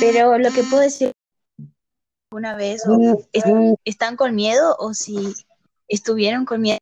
[0.00, 1.12] Pero lo que puedo decir
[2.30, 3.26] una vez, o
[3.84, 5.34] están con miedo o si
[5.88, 6.78] estuvieron con miedo,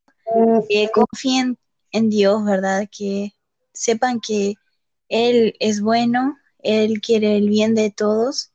[0.68, 1.58] que confíen
[1.92, 2.88] en Dios, ¿verdad?
[2.90, 3.32] Que
[3.72, 4.54] sepan que
[5.08, 8.50] Él es bueno, Él quiere el bien de todos.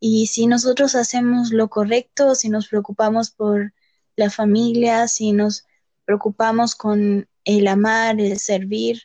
[0.00, 3.72] Y si nosotros hacemos lo correcto, si nos preocupamos por
[4.16, 5.64] la familia, si nos
[6.04, 9.02] preocupamos con el amar, el servir,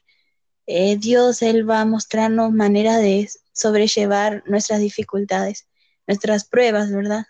[0.67, 5.67] eh, Dios, Él va a mostrarnos manera de sobrellevar nuestras dificultades,
[6.05, 7.25] nuestras pruebas, ¿verdad?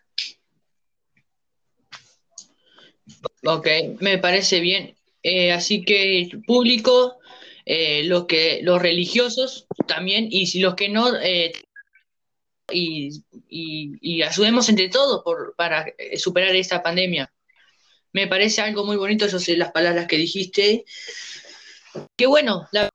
[3.43, 3.67] Ok,
[3.99, 4.95] me parece bien.
[5.23, 7.17] Eh, así que público,
[7.65, 11.09] eh, los que los religiosos también y si los que no
[12.71, 15.85] y, y, ayudemos entre todos por, para
[16.17, 17.31] superar esta pandemia.
[18.13, 20.85] Me parece algo muy bonito, yo sé las palabras que dijiste.
[22.15, 22.89] Que bueno, la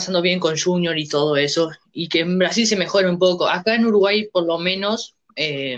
[0.00, 3.46] pasando bien con Junior y todo eso, y que en Brasil se mejore un poco.
[3.46, 5.76] Acá en Uruguay, por lo menos, eh,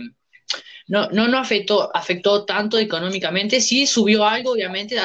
[0.89, 3.61] no, no nos afectó, afectó tanto económicamente.
[3.61, 4.97] Sí subió algo, obviamente,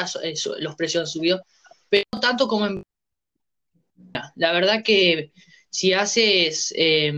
[0.60, 1.42] los precios han subido,
[1.90, 2.84] pero no tanto como en.
[4.36, 5.32] La verdad que
[5.70, 6.74] si haces.
[6.76, 7.14] Eh,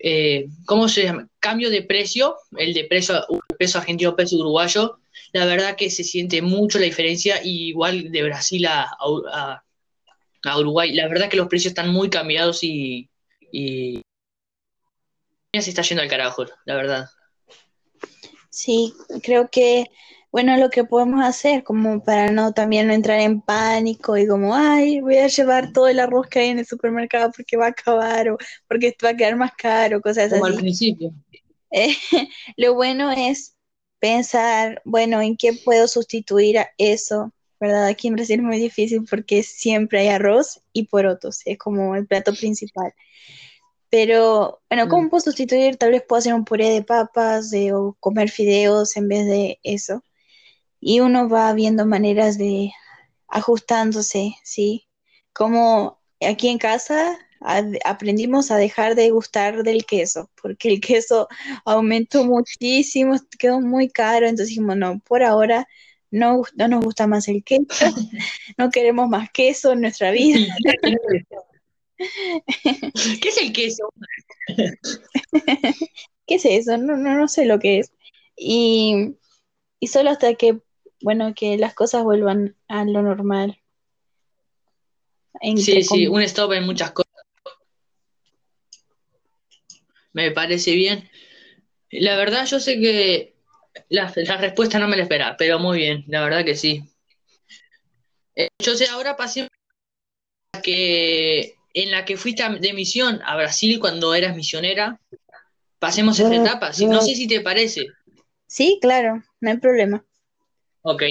[0.00, 1.28] eh, ¿cómo se llama?
[1.38, 3.24] Cambio de precio, el de peso
[3.78, 4.98] argentino, peso uruguayo,
[5.32, 9.62] la verdad que se siente mucho la diferencia, igual de Brasil a, a,
[10.58, 10.92] Uruguay.
[10.92, 13.08] La verdad que los precios están muy cambiados y
[15.62, 17.06] se está yendo al carajo, la verdad.
[18.50, 19.86] Sí, creo que
[20.34, 24.52] bueno, lo que podemos hacer como para no también no entrar en pánico y como,
[24.52, 27.68] ay, voy a llevar todo el arroz que hay en el supermercado porque va a
[27.68, 30.54] acabar o porque va a quedar más caro, cosas como así.
[30.54, 31.14] al principio.
[31.70, 31.94] Eh,
[32.56, 33.54] lo bueno es
[34.00, 37.32] pensar, bueno, ¿en qué puedo sustituir a eso?
[37.60, 37.86] ¿Verdad?
[37.86, 42.08] Aquí en Brasil es muy difícil porque siempre hay arroz y porotos, es como el
[42.08, 42.92] plato principal.
[43.94, 45.08] Pero, bueno, ¿cómo mm.
[45.08, 45.76] puedo sustituir?
[45.76, 50.02] Tal vez puedo hacer un puré de papas o comer fideos en vez de eso
[50.80, 52.72] y uno va viendo maneras de
[53.28, 54.88] ajustándose, ¿sí?
[55.32, 57.16] Como aquí en casa
[57.84, 61.28] aprendimos a dejar de gustar del queso, porque el queso
[61.64, 65.68] aumentó muchísimo, quedó muy caro, entonces dijimos, no, por ahora
[66.10, 67.64] no, no nos gusta más el queso,
[68.58, 70.52] no queremos más queso en nuestra vida.
[73.22, 73.88] ¿Qué es el queso?
[76.26, 76.76] ¿Qué es eso?
[76.76, 77.92] No, no, no sé lo que es.
[78.36, 79.16] Y,
[79.78, 80.60] y solo hasta que
[81.02, 83.60] bueno, que las cosas vuelvan a lo normal.
[85.56, 87.12] Sí, sí, un stop en muchas cosas.
[90.12, 91.10] Me parece bien.
[91.90, 93.34] La verdad, yo sé que
[93.88, 96.82] La, la respuesta no me la esperaba, pero muy bien, la verdad que sí.
[98.36, 99.48] Eh, yo sé, ahora pasé
[100.62, 105.00] que en la que fuiste de misión a Brasil cuando eras misionera.
[105.78, 106.70] Pasemos esa etapa.
[106.88, 107.86] No sé si te parece.
[108.46, 110.04] Sí, claro, no hay problema.
[110.82, 111.02] Ok,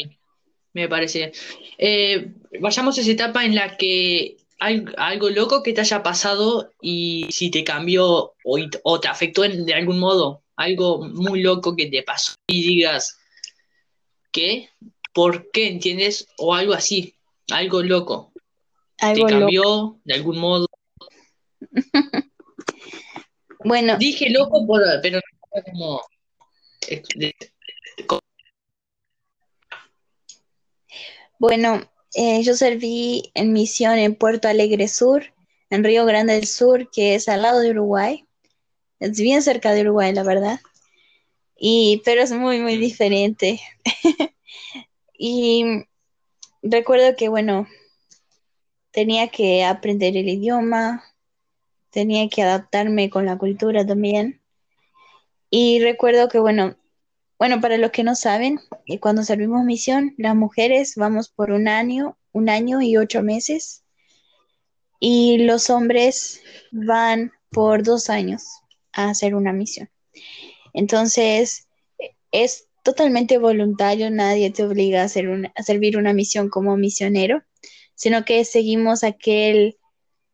[0.73, 1.31] me parece.
[1.77, 6.71] Eh, vayamos a esa etapa en la que hay algo loco que te haya pasado
[6.81, 10.41] y si te cambió o, te afectó en- de algún modo.
[10.55, 13.17] Algo muy loco que te pasó y digas,
[14.31, 14.69] ¿qué?
[15.13, 15.67] ¿Por qué?
[15.67, 16.27] ¿Entiendes?
[16.37, 17.15] O algo así,
[17.51, 18.32] algo loco.
[19.11, 19.29] ¿Te loco.
[19.29, 20.67] cambió de algún modo?
[23.65, 25.21] Bueno, Dije loco, por, pero
[25.71, 26.01] como...
[31.39, 31.81] bueno,
[32.13, 35.33] eh, yo serví en misión en Puerto Alegre Sur,
[35.69, 38.27] en Río Grande del Sur, que es al lado de Uruguay.
[38.99, 40.59] Es bien cerca de Uruguay, la verdad.
[41.55, 43.61] Y, pero es muy, muy diferente.
[45.25, 45.85] Y
[46.61, 47.65] recuerdo que, bueno,
[48.93, 51.03] tenía que aprender el idioma,
[51.89, 54.41] tenía que adaptarme con la cultura también.
[55.49, 56.77] Y recuerdo que, bueno,
[57.37, 61.67] bueno, para los que no saben, eh, cuando servimos misión, las mujeres vamos por un
[61.67, 63.83] año, un año y ocho meses,
[64.99, 66.41] y los hombres
[66.71, 68.43] van por dos años
[68.93, 69.89] a hacer una misión.
[70.73, 71.67] Entonces,
[72.31, 77.43] es totalmente voluntario, nadie te obliga a, hacer a servir una misión como misionero,
[77.95, 79.77] sino que seguimos aquel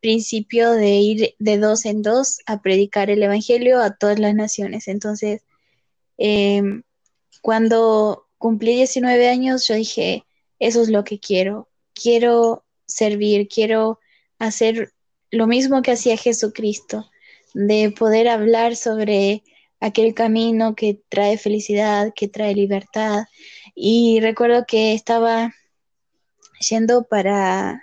[0.00, 4.88] principio de ir de dos en dos a predicar el evangelio a todas las naciones.
[4.88, 5.42] Entonces,
[6.18, 6.82] em,
[7.42, 10.24] cuando cumplí 19 años, yo dije,
[10.58, 11.68] eso es lo que quiero.
[11.94, 14.00] Quiero servir, quiero
[14.38, 14.92] hacer
[15.30, 17.10] lo mismo que hacía Jesucristo,
[17.54, 19.42] de poder hablar sobre
[19.80, 23.24] aquel camino que trae felicidad, que trae libertad.
[23.74, 25.54] Y recuerdo que estaba
[26.60, 27.82] yendo para,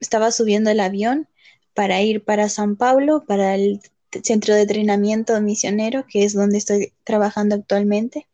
[0.00, 1.28] estaba subiendo el avión
[1.74, 3.80] para ir para San Pablo, para el
[4.24, 8.26] centro de entrenamiento misionero, que es donde estoy trabajando actualmente.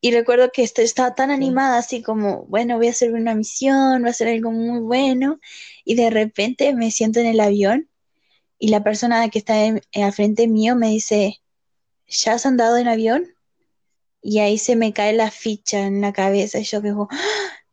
[0.00, 4.08] Y recuerdo que estaba tan animada, así como, bueno, voy a hacer una misión, voy
[4.08, 5.40] a hacer algo muy bueno.
[5.84, 7.88] Y de repente me siento en el avión
[8.58, 11.40] y la persona que está en- al frente mío me dice,
[12.08, 13.26] ¿ya has andado en avión?
[14.22, 17.18] Y ahí se me cae la ficha en la cabeza y yo digo, "¡Ah!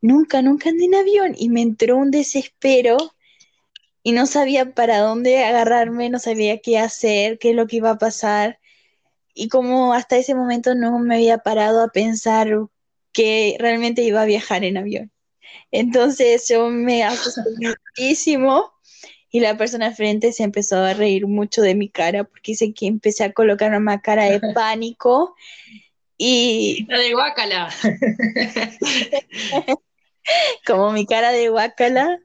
[0.04, 1.34] Nunca, nunca andé en avión.
[1.36, 2.98] Y me entró un desespero
[4.04, 7.90] y no sabía para dónde agarrarme, no sabía qué hacer, qué es lo que iba
[7.90, 8.60] a pasar.
[9.34, 12.50] Y como hasta ese momento no me había parado a pensar
[13.14, 15.12] que realmente iba a viajar en avión.
[15.72, 17.42] Entonces yo me asusté
[17.96, 18.74] muchísimo
[19.32, 22.74] y la persona al frente se empezó a reír mucho de mi cara porque dice
[22.74, 25.36] que empecé a colocar una cara de pánico
[26.18, 27.70] y La de guácala.
[30.66, 32.20] como mi cara de guácala,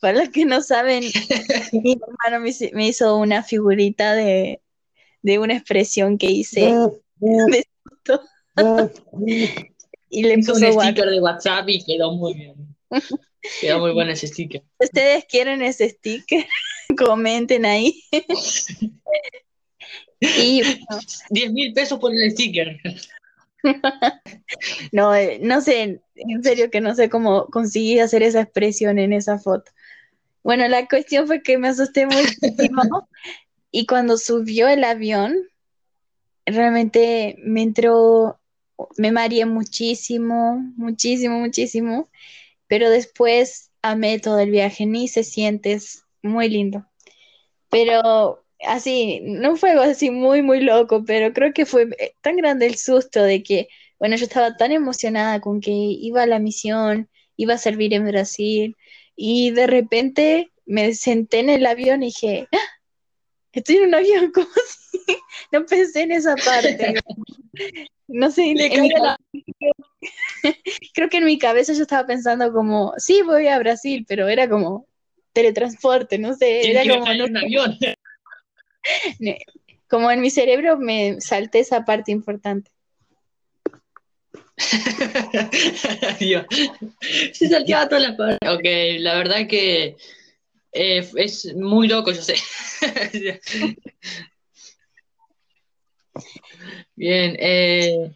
[0.00, 1.04] para los que no saben,
[1.72, 4.60] mi hermano me, hizo- me hizo una figurita de,
[5.22, 6.74] de una expresión que hice
[7.20, 8.20] de susto
[10.08, 12.54] y le Hizo un sticker de WhatsApp y quedó muy bien.
[13.60, 14.62] Quedó muy bueno ese sticker.
[14.80, 16.46] Si ustedes quieren ese sticker,
[16.96, 18.02] comenten ahí.
[20.20, 22.80] Y bueno, 10 mil pesos por el sticker.
[24.92, 29.12] no, eh, no sé, en serio que no sé cómo conseguí hacer esa expresión en
[29.12, 29.70] esa foto.
[30.42, 32.82] Bueno, la cuestión fue que me asusté muchísimo
[33.70, 35.36] y cuando subió el avión,
[36.44, 38.38] realmente me entró,
[38.96, 42.08] me mareé muchísimo, muchísimo, muchísimo,
[42.68, 46.86] pero después amé todo el viaje, ni se siente, es muy lindo.
[47.68, 52.36] Pero así, no fue algo así muy, muy loco, pero creo que fue eh, tan
[52.36, 56.38] grande el susto de que, bueno, yo estaba tan emocionada con que iba a la
[56.38, 58.76] misión, iba a servir en Brasil,
[59.14, 62.58] y de repente me senté en el avión y dije, "¡Ah!
[63.52, 65.18] estoy en un avión, ¿cómo así?
[65.52, 66.94] No pensé en esa parte.
[68.08, 68.90] No sé, mi
[70.94, 74.48] creo que en mi cabeza yo estaba pensando como, sí, voy a Brasil, pero era
[74.48, 74.86] como
[75.32, 77.78] teletransporte, no sé, era como, en un avión.
[79.88, 82.70] Como en mi cerebro me salté esa parte importante.
[86.18, 86.46] Dios.
[87.32, 88.48] Se salteaba toda la parte.
[88.48, 88.64] Ok,
[89.00, 89.96] la verdad que
[90.72, 92.36] eh, es muy loco, yo sé.
[96.94, 98.10] Bien, eh,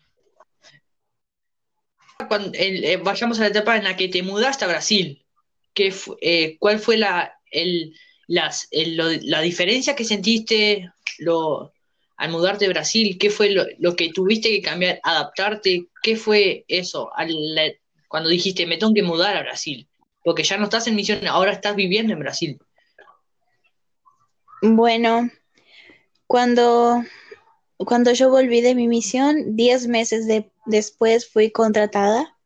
[2.28, 5.24] cuando- eh, vayamos a la etapa en la que te mudaste a Brasil.
[5.74, 7.94] ¿Qué fu- eh, ¿cuál fue la, el,
[8.30, 10.88] las, lo- la diferencia que sentiste?
[11.18, 11.72] Lo,
[12.16, 13.18] al mudarte a Brasil?
[13.18, 15.88] ¿Qué fue lo, que tuviste que cambiar, adaptarte?
[16.00, 17.10] ¿Qué fue eso
[18.08, 19.88] cuando dijiste, me tengo que mudar a Brasil?
[20.22, 22.58] Porque ya no estás en misión, ahora estás viviendo en Brasil.
[24.62, 25.28] Bueno,
[26.28, 27.02] cuando,
[27.78, 30.28] cuando yo volví de mi misión, diez meses
[30.66, 32.36] después fui contratada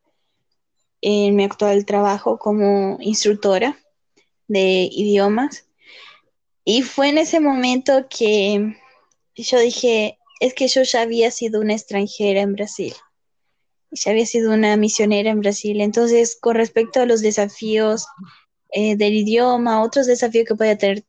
[1.03, 3.77] en mi actual trabajo como instructora
[4.47, 5.67] de idiomas.
[6.65, 8.77] Y fue en ese momento que
[9.37, 12.95] yo dije, es que yo ya había sido una extranjera en Brasil,
[13.91, 15.81] ya había sido una misionera en Brasil.
[15.81, 18.07] Entonces, con respecto a los desafíos
[18.71, 21.05] eh, del idioma, otros desafíos que podía tener,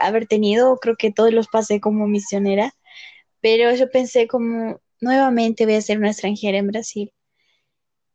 [0.00, 2.74] haber tenido, creo que todos los pasé como misionera,
[3.40, 7.12] pero yo pensé como, nuevamente voy a ser una extranjera en Brasil.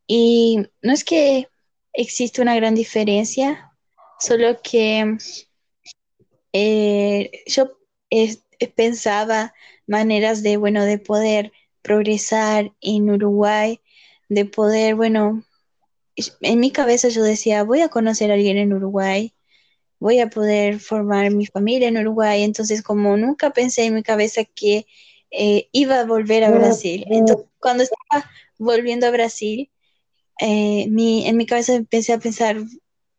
[0.08, 1.48] Y no es que
[1.94, 3.72] existe una gran diferencia,
[4.20, 5.18] solo que
[6.58, 7.78] eh, yo
[8.76, 9.54] pensaba
[9.88, 11.52] maneras de, bueno, de poder
[11.82, 13.82] progresar en Uruguay,
[14.30, 15.44] de poder, bueno,
[16.16, 19.34] en mi cabeza yo decía, voy a conocer a alguien en Uruguay,
[20.00, 24.46] voy a poder formar mi familia en Uruguay, entonces como nunca pensé en mi cabeza
[24.46, 24.88] que
[25.32, 29.70] eh, iba a volver a Brasil, entonces cuando estaba volviendo a Brasil,
[30.40, 32.56] eh, en mi cabeza empecé a pensar,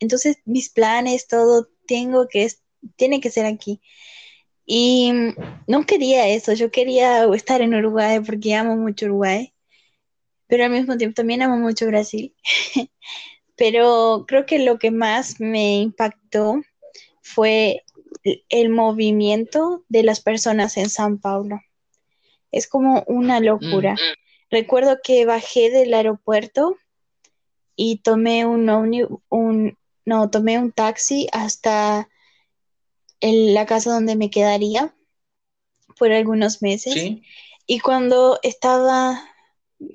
[0.00, 2.48] entonces mis planes, todo, tengo que,
[2.96, 3.80] tiene que ser aquí.
[4.64, 5.12] Y
[5.66, 9.54] no quería eso, yo quería estar en Uruguay porque amo mucho Uruguay,
[10.48, 12.34] pero al mismo tiempo también amo mucho Brasil.
[13.56, 16.60] pero creo que lo que más me impactó
[17.22, 17.82] fue
[18.48, 21.60] el movimiento de las personas en San Paulo.
[22.50, 23.94] Es como una locura.
[23.94, 24.50] Mm.
[24.50, 26.76] Recuerdo que bajé del aeropuerto
[27.74, 28.68] y tomé un,
[29.28, 32.08] un no, tomé un taxi hasta
[33.20, 34.94] la casa donde me quedaría
[35.98, 37.16] por algunos meses.
[37.66, 39.22] Y cuando estaba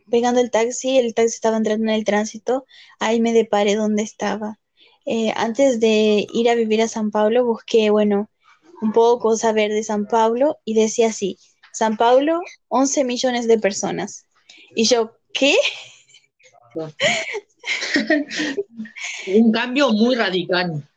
[0.09, 2.65] pegando el taxi, el taxi estaba entrando en el tránsito,
[2.99, 4.59] ahí me deparé donde estaba.
[5.05, 8.29] Eh, antes de ir a vivir a San Pablo, busqué, bueno,
[8.81, 11.37] un poco saber de San Pablo y decía así,
[11.71, 14.25] San Pablo, 11 millones de personas.
[14.75, 15.55] Y yo, ¿qué?
[19.27, 20.87] un cambio muy radical.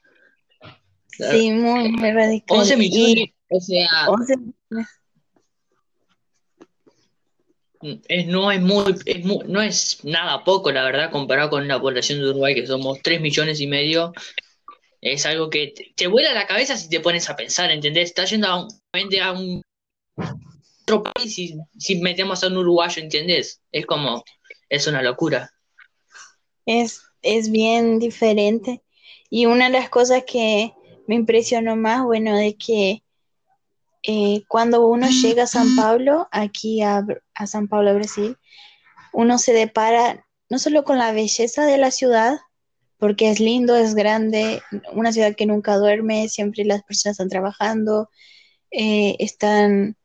[1.19, 2.59] Sí, muy, radical.
[2.59, 3.89] 11 millones, o sea,
[8.27, 8.85] no, es muy,
[9.47, 13.21] no es nada poco, la verdad, comparado con la población de Uruguay, que somos 3
[13.21, 14.12] millones y medio.
[15.01, 18.09] Es algo que te, vuela la cabeza si te pones a pensar, ¿entendés?
[18.09, 18.69] Estás yendo a un,
[19.23, 19.62] a un
[20.83, 23.61] otro país y si metemos a un uruguayo, ¿entendés?
[23.71, 24.25] Es como,
[24.71, 25.55] es una locura
[26.67, 28.83] es, es bien diferente.
[29.31, 30.73] Y una de las cosas que
[31.07, 33.03] me impresionó más, bueno, de que
[34.03, 37.05] eh, cuando uno llega a San Pablo, aquí a,
[37.47, 38.37] San Pablo, Brasil,
[39.13, 42.39] uno se depara no solo con la belleza de la ciudad,
[42.99, 48.11] porque es lindo, es grande, una ciudad que nunca duerme, siempre las personas están trabajando,
[48.71, 49.97] eh, están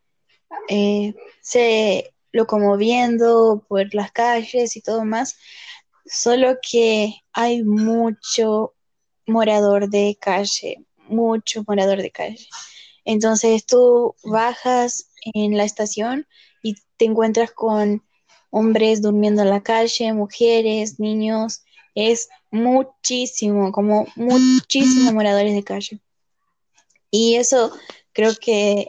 [0.69, 5.37] eh, se locomoviendo por las calles y todo más,
[6.05, 8.75] solo que hay mucho
[9.25, 12.47] morador de calle, mucho morador de calle.
[13.05, 16.27] Entonces tú bajas en la estación
[16.63, 18.03] y te encuentras con
[18.51, 21.63] hombres durmiendo en la calle, mujeres, niños,
[21.95, 25.99] es muchísimo, como muchísimos moradores de calle.
[27.11, 27.71] Y eso
[28.13, 28.87] creo que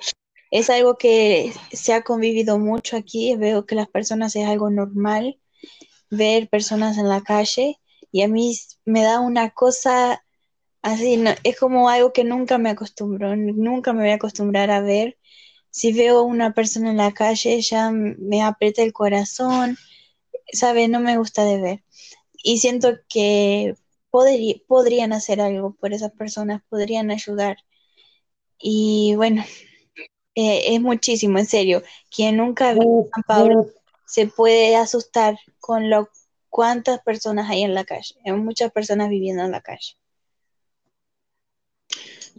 [0.51, 5.39] es algo que se ha convivido mucho aquí, veo que las personas es algo normal
[6.11, 7.79] ver personas en la calle
[8.11, 10.25] y a mí me da una cosa
[10.83, 15.19] así, es como algo que nunca me acostumbro, nunca me voy a acostumbrar a ver.
[15.71, 19.77] Si veo una persona en la calle ya me aprieta el corazón,
[20.53, 20.89] ¿sabe?
[20.89, 21.85] No me gusta de ver.
[22.43, 23.77] Y siento que
[24.11, 27.59] podrían hacer algo por esas personas, podrían ayudar.
[28.59, 29.45] Y bueno,
[30.35, 31.83] eh, es muchísimo, en serio.
[32.15, 33.67] Quien nunca ve a San Pablo
[34.07, 36.09] se puede asustar con lo
[36.49, 38.17] cuántas personas hay en la calle.
[38.25, 39.97] Hay muchas personas viviendo en la calle.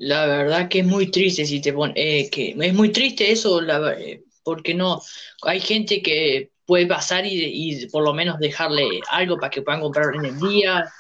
[0.03, 3.61] La verdad que es muy triste si te pone, eh, que es muy triste eso,
[3.61, 4.99] eh, porque no,
[5.43, 10.15] hay gente que puede pasar y, por lo menos dejarle algo para que puedan comprar
[10.15, 10.91] en el día,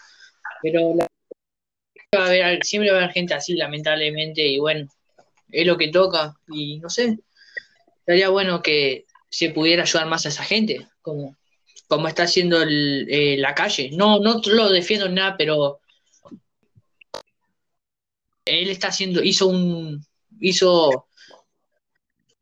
[0.61, 0.93] pero
[2.61, 4.87] siempre va a haber gente así, lamentablemente, y bueno,
[5.49, 7.17] es lo que toca, y no sé,
[8.01, 11.35] estaría bueno que se pudiera ayudar más a esa gente, como,
[11.87, 13.89] como está haciendo eh, la calle.
[13.93, 15.80] No, no lo defiendo nada, pero
[18.59, 20.05] él está haciendo, hizo un,
[20.39, 21.07] hizo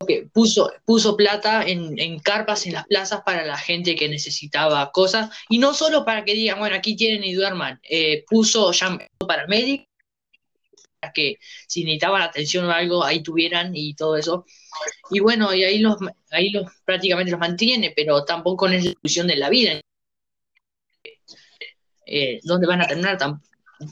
[0.08, 5.30] que puso, puso plata en, carpas en las plazas para la gente que necesitaba cosas,
[5.50, 8.98] y no solo para que digan, bueno, aquí tienen y duerman, eh, puso ya
[9.28, 9.88] para médicos,
[11.02, 11.38] para que
[11.68, 14.46] si necesitaban atención o algo, ahí tuvieran y todo eso.
[15.12, 15.98] Y bueno, y ahí los,
[16.32, 19.82] ahí los prácticamente los mantiene, pero tampoco es la ilusión de la vida.
[22.06, 23.18] Eh, ¿Dónde van a terminar?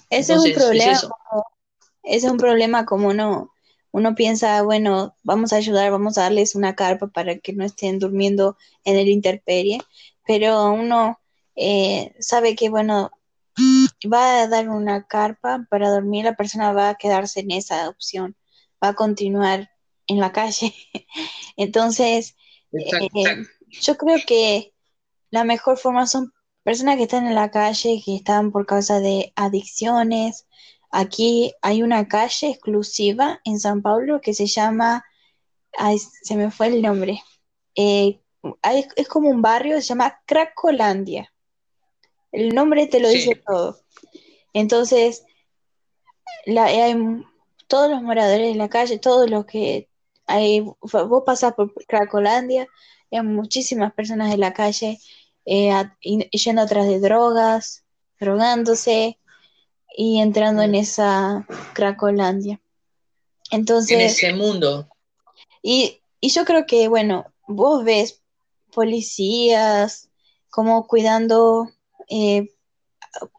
[0.09, 0.99] Ese es un problema.
[2.07, 3.51] Ese es un problema como no
[3.91, 7.99] uno piensa, bueno, vamos a ayudar, vamos a darles una carpa para que no estén
[7.99, 9.79] durmiendo en el interperie,
[10.25, 11.19] pero uno
[11.55, 13.11] eh, sabe que, bueno,
[14.05, 18.35] va a dar una carpa para dormir, la persona va a quedarse en esa opción,
[18.83, 19.71] va a continuar
[20.05, 20.75] en la calle.
[21.57, 22.35] Entonces,
[22.73, 23.47] eh,
[23.81, 24.73] yo creo que
[25.31, 26.33] la mejor forma son
[26.63, 30.45] personas que están en la calle, que están por causa de adicciones,
[30.91, 35.05] Aquí hay una calle exclusiva en San Paulo que se llama,
[36.23, 37.21] se me fue el nombre,
[37.75, 38.19] eh,
[38.95, 41.33] es como un barrio, se llama Cracolandia.
[42.31, 43.79] El nombre te lo dice todo.
[44.53, 45.25] Entonces,
[46.45, 46.95] hay
[47.67, 49.89] todos los moradores de la calle, todos los que
[50.25, 52.67] hay, vos pasas por Cracolandia,
[53.11, 54.99] hay muchísimas personas en la calle
[55.45, 55.71] eh,
[56.01, 57.85] yendo atrás de drogas,
[58.19, 59.19] drogándose,
[59.99, 62.61] y entrando en esa Cracolandia.
[63.49, 63.91] Entonces.
[63.91, 64.87] En ese mundo.
[65.63, 68.21] Y, yo creo que, bueno, vos ves
[68.71, 70.09] policías
[70.51, 71.67] como cuidando
[72.09, 72.53] eh,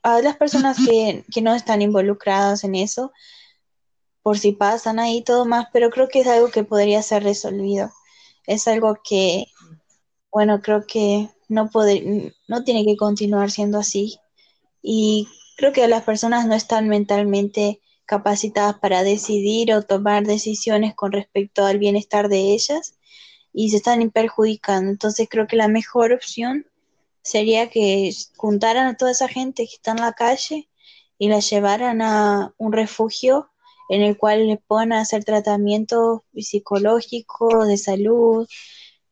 [0.02, 3.12] a las personas que, que, no están involucradas en eso,
[4.22, 7.92] por si pasan ahí todo más, pero creo que es algo que podría ser resolvido.
[8.48, 9.46] Es algo que,
[10.32, 14.18] bueno, creo que no, puede, no tiene que continuar siendo así.
[14.82, 15.28] Y
[15.58, 21.66] Creo que las personas no están mentalmente capacitadas para decidir o tomar decisiones con respecto
[21.66, 22.94] al bienestar de ellas
[23.52, 24.88] y se están perjudicando.
[24.88, 26.64] Entonces creo que la mejor opción
[27.22, 30.68] sería que juntaran a toda esa gente que está en la calle
[31.18, 33.50] y la llevaran a un refugio
[33.88, 38.46] en el cual les puedan hacer tratamiento psicológico, de salud,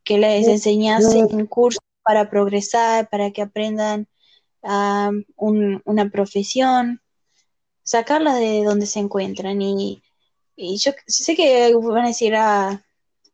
[0.04, 4.06] que les enseñasen un curso para progresar, para que aprendan
[5.36, 7.00] una profesión,
[7.82, 9.62] sacarla de donde se encuentran.
[9.62, 10.02] Y,
[10.56, 12.84] yo sé que van a decir, ah,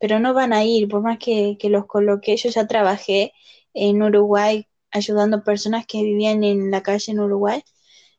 [0.01, 2.37] pero no van a ir, por más que, los coloque.
[2.37, 3.33] Yo ya trabajé
[3.74, 7.62] en Uruguay ayudando a personas que vivían en la calle en Uruguay.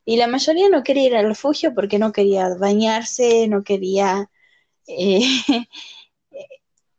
[0.06, 4.30] Y la mayoría no quería ir al refugio porque no quería bañarse, no quería
[4.88, 5.22] eh,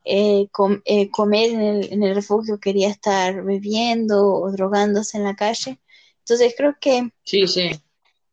[0.04, 0.48] eh,
[0.84, 5.80] eh, comer en el, en el, refugio, quería estar bebiendo o drogándose en la calle.
[6.24, 7.70] Entonces creo que sí, sí.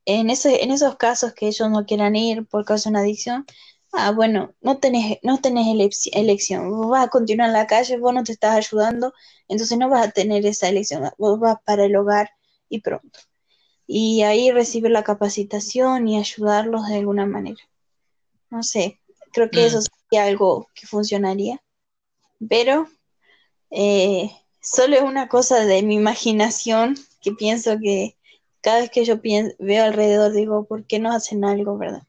[0.05, 3.45] En, ese, en esos casos que ellos no quieran ir por causa de una adicción,
[3.91, 5.67] ah, bueno, no tenés, no tenés
[6.13, 9.13] elección, vos vas a continuar en la calle, vos no te estás ayudando,
[9.49, 12.31] entonces no vas a tener esa elección, vos vas para el hogar
[12.69, 13.19] y pronto.
[13.85, 17.61] Y ahí recibir la capacitación y ayudarlos de alguna manera.
[18.49, 19.01] No sé,
[19.33, 19.81] creo que eso mm.
[19.81, 21.61] sería algo que funcionaría,
[22.47, 22.87] pero
[23.69, 24.31] eh,
[24.61, 28.17] solo es una cosa de mi imaginación que pienso que
[28.61, 29.19] cada vez que yo
[29.59, 32.03] veo alrededor digo, ¿por qué no hacen algo, verdad?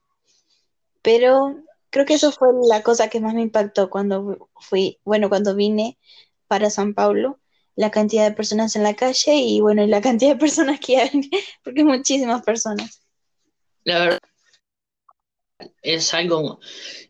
[1.03, 1.57] Pero
[1.91, 5.99] creo que eso fue la cosa que más me impactó cuando fui, bueno, cuando vine
[6.47, 7.39] para San Paulo,
[7.75, 10.99] la cantidad de personas en la calle y bueno, y la cantidad de personas que
[10.99, 11.11] hay,
[11.65, 13.03] porque muchísimas personas.
[13.85, 14.19] La verdad
[15.83, 16.61] es algo,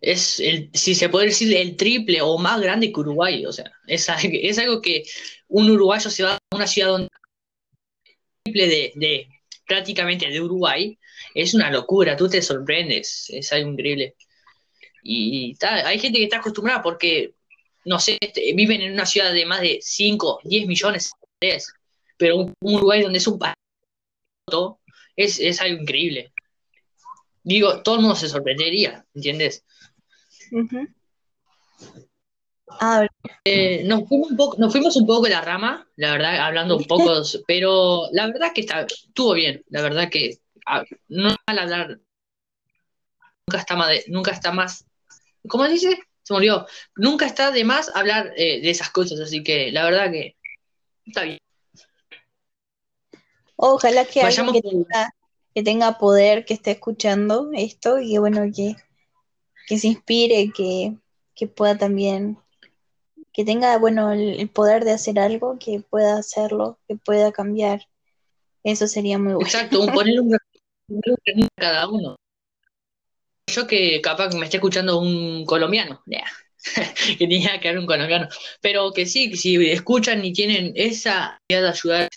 [0.01, 3.71] es el, si se puede decir el triple o más grande que Uruguay, o sea,
[3.87, 5.05] es, es algo que
[5.49, 7.09] un uruguayo se va a una ciudad donde
[8.45, 9.29] de, de
[9.67, 10.99] prácticamente de Uruguay,
[11.35, 14.17] es una locura, tú te sorprendes, es algo increíble.
[15.03, 17.35] Y hay gente que está acostumbrada porque,
[17.85, 21.13] no sé, este, viven en una ciudad de más de 5, 10 millones,
[22.17, 23.55] pero un, Uruguay donde es un país,
[25.17, 26.33] es, es algo increíble.
[27.43, 29.65] Digo, todo el mundo se sorprendería, ¿entiendes?
[33.45, 36.77] Eh, nos, fuimos un poco, nos fuimos un poco de la rama, la verdad, hablando
[36.77, 41.59] un poco, pero la verdad que está, estuvo bien, la verdad que ah, no al
[41.59, 42.01] hablar,
[43.47, 44.85] nunca está más, nunca está más,
[45.49, 45.99] ¿cómo dice?
[46.23, 46.67] Se murió,
[46.97, 50.37] nunca está de más hablar eh, de esas cosas, así que la verdad que
[51.07, 51.39] está bien.
[53.57, 55.15] Ojalá que alguien que tenga,
[55.55, 58.77] que tenga, poder, que esté escuchando esto y bueno, que,
[59.69, 60.97] que se inspire, que,
[61.35, 62.39] que pueda también
[63.33, 67.89] que tenga, bueno, el, poder de hacer algo, que pueda hacerlo, que pueda cambiar.
[68.63, 69.47] Eso sería muy bueno.
[69.47, 72.17] Exacto, un ponerle un, a cada uno.
[73.47, 76.03] Yo que capaz que me esté escuchando un colombiano,
[77.19, 78.29] que tenía que ver un colombiano.
[78.61, 82.09] Pero que sí, que si escuchan y tienen esa idea de ayudar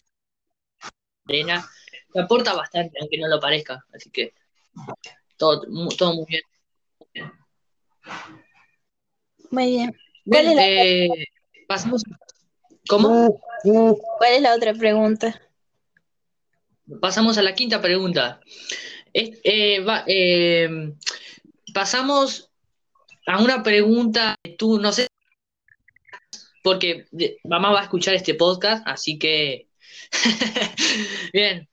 [1.28, 1.68] arena,
[2.14, 3.84] me aporta bastante, aunque no lo parezca.
[3.94, 4.34] Así que
[5.38, 5.62] todo,
[5.98, 6.44] todo muy bien.
[9.52, 10.05] Muy bien.
[10.26, 11.10] Bien, ¿Cuál es la, eh,
[11.68, 12.04] pasamos.
[12.88, 13.40] ¿Cómo?
[13.64, 15.42] cuál es la otra pregunta?
[17.02, 18.40] Pasamos a la quinta pregunta.
[19.14, 20.94] Eh, va- eh,
[21.74, 22.52] pasamos
[23.26, 25.08] a una pregunta que tú, no sé,
[26.64, 27.08] porque
[27.44, 29.68] mamá va a escuchar este podcast, así que...
[31.34, 31.68] Bien.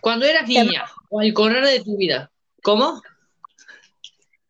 [0.00, 2.30] Cuando eras niña o al correr de tu vida,
[2.62, 3.02] ¿cómo?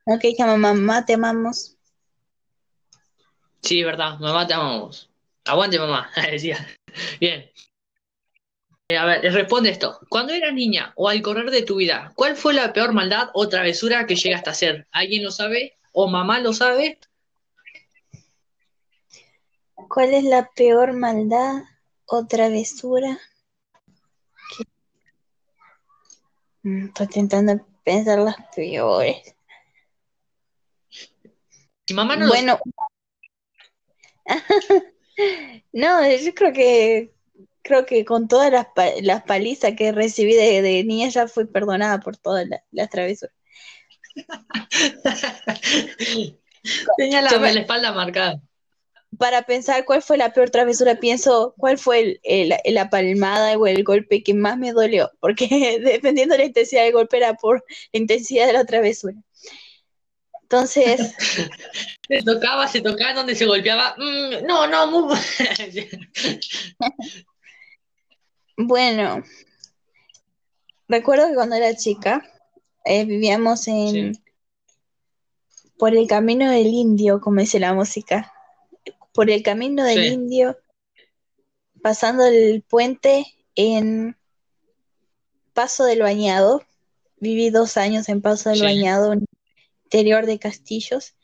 [0.05, 1.74] Ok, llama mamá, te amamos.
[3.65, 5.11] Sí, verdad, mamá te amamos.
[5.47, 6.67] Aguante mamá, decía.
[7.21, 7.51] Bien.
[8.89, 9.99] Eh, A ver, responde esto.
[10.11, 13.49] Cuando eras niña o al correr de tu vida, ¿cuál fue la peor maldad o
[13.49, 14.87] travesura que llegaste a hacer?
[14.93, 15.79] ¿Alguien lo sabe?
[15.93, 16.99] ¿O mamá lo sabe?
[19.89, 21.63] ¿Cuál es la peor maldad
[22.07, 23.19] o travesura?
[24.57, 24.65] que-
[26.63, 29.35] Mm, Estoy intentando pensar las peores.
[31.87, 32.59] Si mamá no lo Bueno,
[35.73, 37.11] no, yo creo que
[37.63, 38.67] creo que con todas las,
[39.03, 43.35] las palizas que recibí de, de niña ya fui perdonada por todas la- las travesuras.
[46.97, 48.41] Tenía la, me- la espalda marcada.
[49.19, 53.67] Para pensar cuál fue la peor travesura, pienso cuál fue el- el- la palmada o
[53.67, 55.49] el golpe que más me dolió, porque
[55.85, 59.15] dependiendo de la intensidad del golpe era por la intensidad de la travesura.
[60.55, 61.15] Entonces,
[62.09, 63.97] Se tocaba, se tocaba donde se golpeaba.
[63.97, 65.19] Mm, no, no, muy...
[68.57, 69.23] bueno,
[70.87, 72.23] recuerdo que cuando era chica
[72.85, 74.21] eh, vivíamos en Sí.
[75.79, 78.33] por el camino del indio, como dice la música,
[79.13, 80.13] por el camino del Sí.
[80.13, 80.57] indio,
[81.83, 83.27] pasando el puente
[83.57, 84.17] en
[85.53, 86.63] Paso del Bañado.
[87.17, 88.65] Viví dos años en Paso del Sí.
[88.65, 89.25] Bañado, un
[89.85, 91.15] interior de Castillos.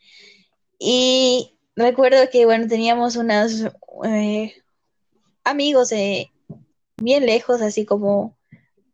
[0.79, 3.65] Y recuerdo que, bueno, teníamos unos
[4.05, 4.53] eh,
[5.43, 6.31] amigos eh,
[6.97, 8.37] bien lejos, así como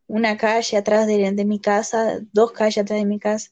[0.07, 3.51] una calle atrás de, de mi casa, dos calles atrás de mi casa.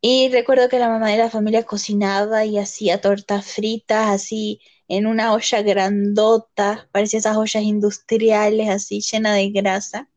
[0.00, 5.06] Y recuerdo que la mamá de la familia cocinaba y hacía tortas fritas así en
[5.06, 10.08] una olla grandota, parecía esas ollas industriales así llenas de grasa.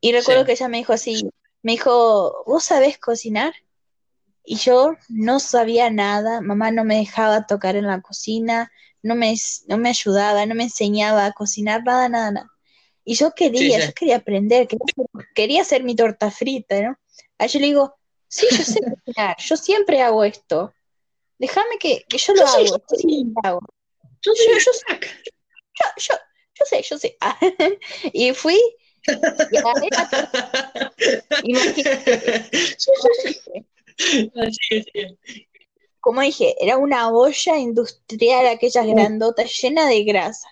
[0.00, 0.46] Y recuerdo Sí.
[0.46, 1.28] que ella me dijo así,
[1.62, 3.54] me dijo, ¿vos sabés cocinar?
[4.46, 8.70] Y yo no sabía nada, mamá no me dejaba tocar en la cocina,
[9.02, 9.34] no me,
[9.66, 12.50] no me ayudaba, no me enseñaba a cocinar, nada, nada, nada.
[13.04, 13.86] Y yo quería, sí.
[13.88, 16.96] yo quería aprender, quería hacer, quería hacer mi torta frita, ¿no?
[17.38, 17.96] A yo le digo,
[18.28, 20.72] sí, yo sé cocinar, yo siempre hago esto.
[21.38, 23.60] Déjame que, que yo lo Yo hago, yo lo hago.
[24.22, 26.14] Yo Yo, yo, yo, yo,
[26.54, 27.18] yo sé, yo sé.
[28.12, 28.60] Y fui
[29.50, 30.92] y agarré la torta,
[31.44, 32.50] imagínate,
[34.36, 34.86] Así es.
[36.00, 40.48] como dije, era una olla industrial, aquellas grandotas, llena de grasa.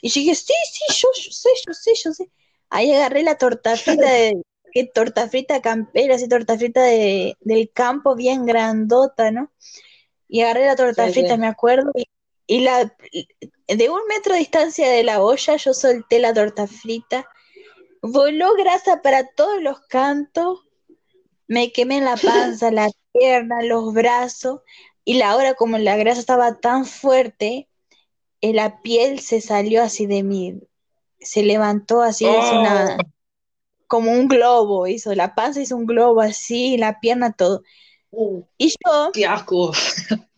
[0.00, 2.30] Y yo dije, sí, sí, yo, yo sé, yo sé, yo sé.
[2.68, 7.70] Ahí agarré la torta frita de, que torta frita campera, así torta frita de, del
[7.72, 9.52] campo, bien grandota, ¿no?
[10.28, 12.06] Y agarré la torta Sí, frita, me acuerdo, y,
[12.46, 12.94] y la,
[13.68, 17.28] de un metro de distancia de la olla, yo solté la torta frita,
[18.00, 20.60] voló grasa para todos los cantos,
[21.52, 24.60] me quemé la panza, la pierna, los brazos,
[25.04, 27.68] y la hora como la grasa estaba tan fuerte,
[28.40, 30.60] eh, la piel se salió así de mí,
[31.20, 33.04] se levantó así, hizo una, Oh.
[33.86, 37.62] como un globo, hizo, la panza hizo un globo así, la pierna todo.
[38.10, 39.72] Uh, Y yo, qué asco.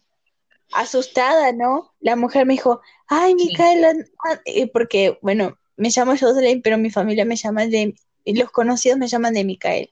[0.73, 1.93] asustada, ¿no?
[2.01, 3.47] La mujer me dijo, ay, Sí.
[3.47, 3.95] Micaela,
[4.29, 7.95] ah", eh, porque, bueno, me llamo Jocelyn, pero mi familia me llama de,
[8.25, 9.89] y los conocidos me llaman de Micaela,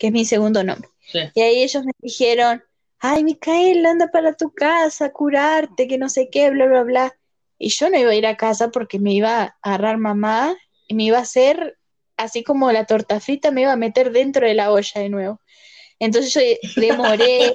[0.00, 0.88] que es mi segundo nombre.
[1.12, 1.18] Sí.
[1.34, 2.64] Y ahí ellos me dijeron,
[2.98, 7.16] ay, Micaela, anda para tu casa, a curarte, que no sé qué, bla, bla, bla.
[7.58, 10.56] Y yo no iba a ir a casa porque me iba a agarrar mamá
[10.88, 11.76] y me iba a hacer,
[12.16, 15.40] así como la torta frita, me iba a meter dentro de la olla de nuevo.
[15.98, 16.40] Entonces yo
[16.80, 17.54] demoré,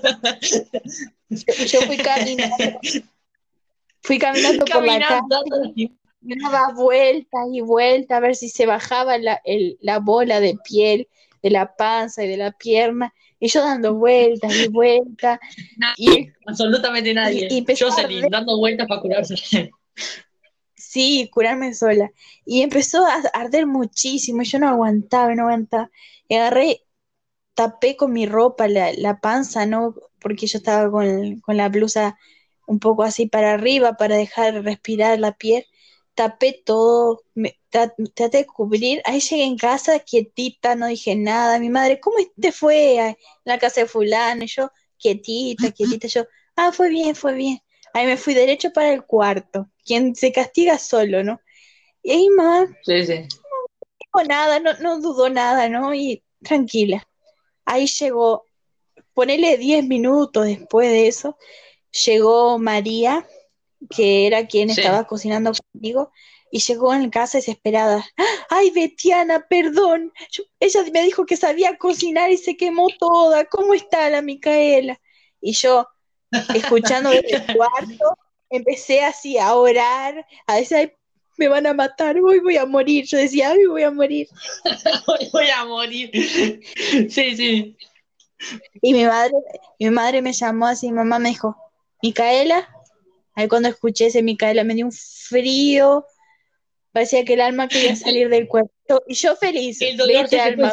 [1.29, 2.79] yo, yo fui caminando,
[4.03, 5.95] fui caminando por la casa, Caminando.
[6.21, 11.07] daba vueltas y vueltas a ver si se bajaba la, el- la bola de piel
[11.45, 15.39] de la panza y de la pierna, y yo dando vueltas y vueltas,
[15.95, 17.47] y Absolutamente nadie.
[17.51, 19.35] Y- y Jocelyn dando vueltas para curarse.
[20.75, 22.11] sí, curarme sola.
[22.45, 25.91] Y empezó a arder muchísimo, y yo no aguantaba, no aguantaba.
[26.27, 26.81] Y agarré
[27.53, 29.95] tapé con mi ropa la, la panza, ¿no?
[30.19, 32.17] Porque yo estaba con, con la blusa
[32.67, 35.65] un poco así para arriba para dejar respirar la piel.
[36.15, 39.01] Tapé todo, me, tra- traté de cubrir.
[39.05, 41.59] Ahí llegué en casa quietita, no dije nada.
[41.59, 44.43] Mi madre, ¿cómo te fue a la casa de fulano?
[44.43, 46.07] Y yo, quietita, quietita.
[46.07, 47.59] Yo, ah, fue bien, fue bien.
[47.93, 49.69] Ahí me fui derecho para el cuarto.
[49.85, 51.39] Quien se castiga solo, ¿no?
[52.03, 53.13] Y ahí mamá Sí, sí.
[53.99, 55.93] dijo nada, no, no dudó nada, ¿no?
[55.93, 57.07] Y tranquila.
[57.65, 58.45] Ahí llegó,
[59.13, 61.37] ponele 10 minutos después de eso,
[62.05, 63.25] llegó María,
[63.89, 64.81] que era quien Sí.
[64.81, 66.11] estaba cocinando conmigo,
[66.51, 68.05] y llegó en casa desesperada.
[68.49, 70.13] Ay, Betiana, perdón.
[70.31, 73.45] Yo- ella me dijo que sabía cocinar y se quemó toda.
[73.45, 74.99] ¿Cómo está la Micaela?
[75.41, 75.87] Y yo,
[76.53, 78.17] escuchando desde el cuarto,
[78.49, 80.93] empecé así a orar, a decir, "Ay,
[81.37, 83.05] me van a matar, hoy voy a morir.
[83.05, 84.27] Yo decía, ay, voy a morir.
[85.07, 86.09] Hoy voy a morir.
[87.09, 87.77] Sí, sí.
[88.81, 89.33] Y mi madre,
[89.79, 91.55] mi madre me llamó así, mamá me dijo,
[92.01, 92.69] Micaela.
[93.33, 96.05] Ahí cuando escuché ese Micaela me dio un frío,
[96.95, 98.71] parecía que el alma quería salir del cuerpo.
[99.05, 100.71] Y yo feliz, El dolor vete alma.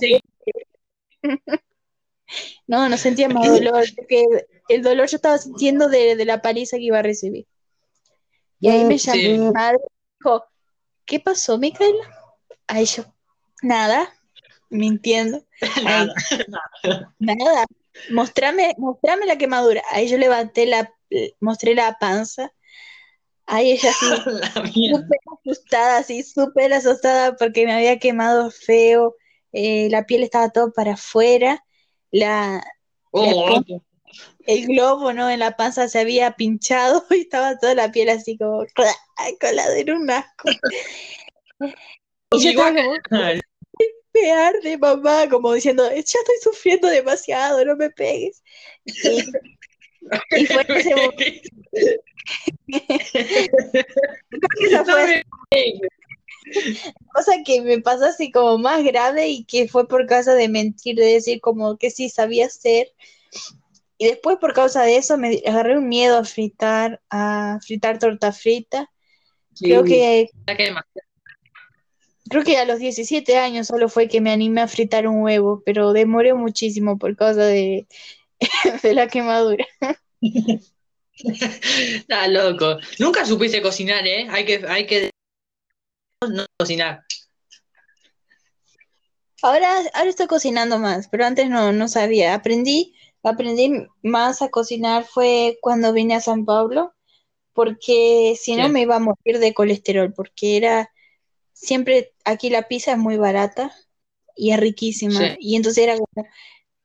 [2.66, 4.24] No, no sentía más dolor, porque
[4.68, 7.46] el dolor yo estaba sintiendo de, de la paliza que iba a recibir.
[8.60, 9.28] Y ahí me llamó Sí.
[9.38, 10.44] mi madre y dijo,
[11.04, 12.04] ¿qué pasó, Micaela?
[12.68, 13.04] Ahí yo,
[13.60, 14.14] nada,
[14.70, 15.44] mintiendo.
[15.82, 16.14] Nada.
[17.18, 17.66] Nada,
[18.10, 19.82] mostrame, mostrame la quemadura.
[19.90, 20.90] Ahí yo levanté la,
[21.40, 22.54] mostré la panza.
[23.46, 23.92] Ahí ella
[24.74, 25.00] mierda.
[25.00, 29.16] súper asustada, así, súper asustada porque me había quemado feo.
[29.52, 31.64] eh, la piel estaba todo para afuera.
[32.10, 32.62] La,
[33.12, 33.62] Oh,
[34.46, 35.30] el globo, ¿no?
[35.30, 39.94] En la panza se había pinchado y estaba toda la piel así como colada, era
[39.94, 40.48] un asco.
[42.32, 42.96] Y yo estaba como,
[44.14, 48.42] me arde, mamá, como diciendo, ya estoy sufriendo demasiado, no me pegues.
[48.84, 49.22] Y,
[50.36, 51.48] y fue en ese momento
[54.60, 55.24] esa fue
[57.14, 60.96] cosa que me pasó así como más grave y que fue por causa de mentir,
[60.96, 62.88] de decir como que sí sabía hacer.
[63.98, 68.32] Y después por causa de eso me agarré un miedo a fritar, a fritar torta
[68.32, 68.90] frita.
[69.60, 70.74] Creo Sí, que, la que
[72.28, 75.62] creo que a los 17 años solo fue que me animé a fritar un huevo,
[75.64, 77.86] pero demoré muchísimo por causa de,
[78.82, 79.66] de la quemadura.
[81.14, 82.78] Está loco.
[82.98, 84.26] Nunca supiste cocinar, ¿eh?
[84.30, 85.10] Hay que, hay que
[86.28, 87.04] no cocinar.
[89.42, 92.34] Ahora, ahora estoy cocinando más, pero antes no, no sabía.
[92.34, 96.94] Aprendí, aprendí más a cocinar fue cuando vine a San Pablo,
[97.52, 98.72] porque si no Sí.
[98.72, 100.90] me iba a morir de colesterol, porque era
[101.52, 103.74] siempre aquí la pizza es muy barata
[104.36, 105.18] y es riquísima.
[105.18, 105.36] Sí.
[105.40, 106.28] Y entonces era como,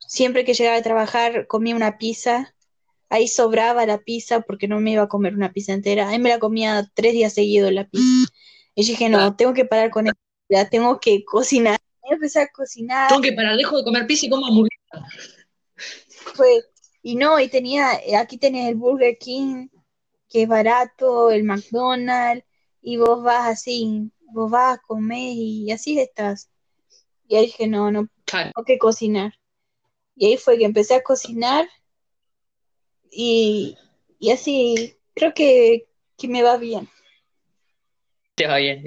[0.08, 2.54] siempre que llegaba a trabajar comía una pizza,
[3.10, 6.08] ahí sobraba la pizza porque no me iba a comer una pizza entera.
[6.08, 8.32] Ahí me la comía tres días seguidos la pizza.
[8.74, 11.78] Y yo dije, no, tengo que parar con esto, ya tengo que cocinar.
[12.10, 13.08] Empecé a cocinar.
[13.10, 15.06] Tengo que parar, dejo de comer pizza y como hamburguesa.
[16.34, 16.62] fue,
[17.02, 19.68] y no, y tenía, aquí tenés el Burger King,
[20.30, 22.46] que es barato, el McDonald's,
[22.80, 26.48] y vos vas así, vos vas, comés y así estás.
[27.28, 29.34] Y ahí dije, no, no, tengo que cocinar.
[30.18, 31.68] Y ahí fue que empecé a cocinar
[33.10, 33.76] y,
[34.18, 36.88] y así creo que, que me va bien.
[38.34, 38.82] Te va bien.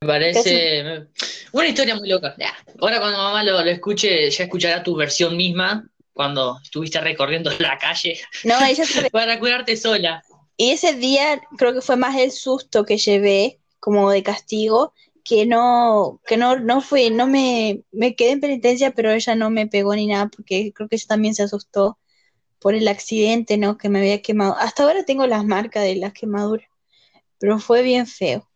[0.00, 1.06] Me parece me-
[1.52, 2.36] una historia muy loca.
[2.80, 7.78] Ahora cuando mamá lo, lo escuche, ya escuchará tu versión misma cuando estuviste recorriendo la
[7.78, 9.10] calle No, ella sabe.
[9.10, 10.22] para curarte sola.
[10.56, 14.92] Y ese día creo que fue más el susto que llevé como de castigo,
[15.28, 19.50] que no, que no, no fue, no me, me quedé en penitencia, pero ella no
[19.50, 21.98] me pegó ni nada, porque creo que ella también se asustó
[22.60, 23.78] por el accidente, ¿no?
[23.78, 24.56] Que me había quemado.
[24.58, 26.68] Hasta ahora tengo las marcas de las quemaduras,
[27.38, 28.48] pero fue bien feo.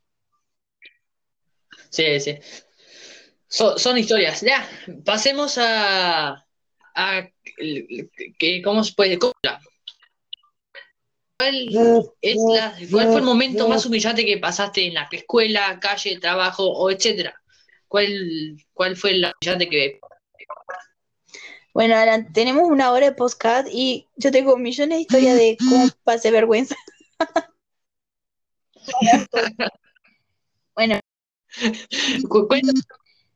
[1.90, 2.38] Sí, sí.
[3.48, 4.40] So- son historias.
[4.40, 4.66] Ya,
[5.04, 6.46] pasemos a,
[6.94, 7.28] a
[8.38, 9.18] que, ¿cómo se puede?
[9.18, 9.60] ¿Cómo la-
[11.42, 16.20] ¿Cuál es la, cuál fue el momento más humillante que pasaste en la escuela, calle,
[16.20, 17.34] trabajo o etcétera?
[17.88, 20.00] ¿Cuál, cuál fue la humillante que
[21.74, 25.88] Bueno, Alan, tenemos una hora de podcast y yo tengo millones de historias de cómo
[26.04, 26.76] pasé vergüenza.
[30.74, 31.00] Bueno,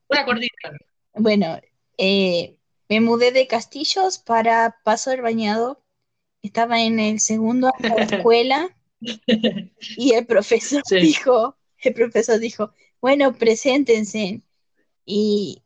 [0.09, 0.73] una cortita?
[1.15, 1.61] Bueno,
[1.99, 2.57] eh,
[2.89, 5.83] me mudé de Castillos para Paso del Bañado.
[6.47, 8.77] Estaba en el segundo año de la escuela
[9.97, 10.99] y el profesor Sí.
[11.01, 14.43] dijo, el profesor dijo, bueno, preséntense.
[15.05, 15.63] Y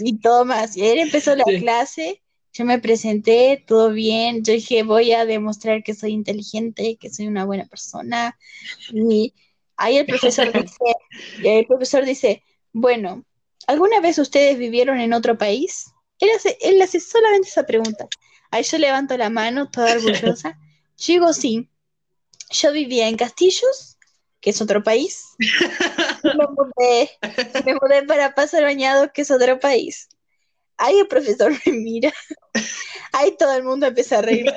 [0.00, 0.76] y todo más.
[0.76, 1.58] Y él empezó la Sí.
[1.60, 7.10] clase, yo me presenté, todo bien, yo dije, voy a demostrar que soy inteligente, que
[7.10, 8.38] soy una buena persona.
[8.92, 9.34] Y
[9.76, 10.84] ahí el profesor dice,
[11.42, 12.42] y el profesor dice,
[12.72, 13.24] bueno,
[13.66, 15.86] ¿alguna vez ustedes vivieron en otro país?
[16.18, 18.06] Él hace, él hace solamente esa pregunta.
[18.50, 20.58] Ahí yo levanto la mano, toda orgullosa.
[20.98, 21.68] Yo digo, sí,
[22.50, 23.98] yo vivía en Castillos,
[24.40, 25.26] que es otro país.
[26.24, 27.10] Me mudé,
[27.64, 30.08] me mudé para Paso Bañado, que es otro país.
[30.78, 32.12] Ahí el profesor me mira.
[33.12, 34.52] Ahí todo el mundo empieza a reír.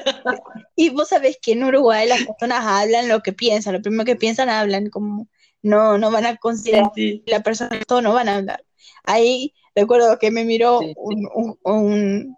[0.75, 4.15] Y vos sabés que en Uruguay las personas hablan lo que piensan, lo primero que
[4.15, 5.27] piensan hablan, como
[5.61, 7.21] no, no van a considerar Sí.
[7.25, 8.63] la persona, todo no van a hablar.
[9.03, 10.93] Ahí recuerdo que me miró Sí, sí.
[10.95, 12.37] un, un- un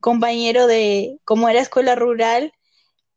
[0.00, 2.52] compañero de, como era escuela rural,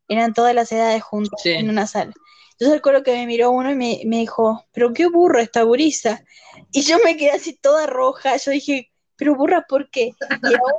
[0.08, 1.52] eran todas las edades juntas Sí.
[1.52, 2.14] en una sala.
[2.52, 6.24] Entonces recuerdo que me miró uno y me, me dijo, pero qué burra esta gurisa.
[6.72, 10.12] Y yo me quedé así toda roja, yo dije, pero burra, ¿por qué?
[10.44, 10.72] Y aún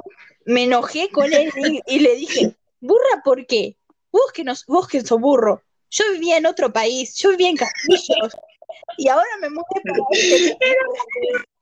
[0.45, 3.77] me enojé con él y, y le dije, burra, ¿por qué?
[4.13, 5.63] Vos que, nos, vos que sos burro.
[5.91, 8.37] Yo vivía en otro país, yo vivía en Castillos.
[8.99, 10.57] Y ahora me mudé para este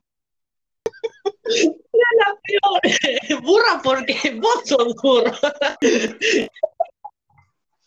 [1.93, 2.81] La peor.
[3.43, 5.33] Burra porque vos sos burro.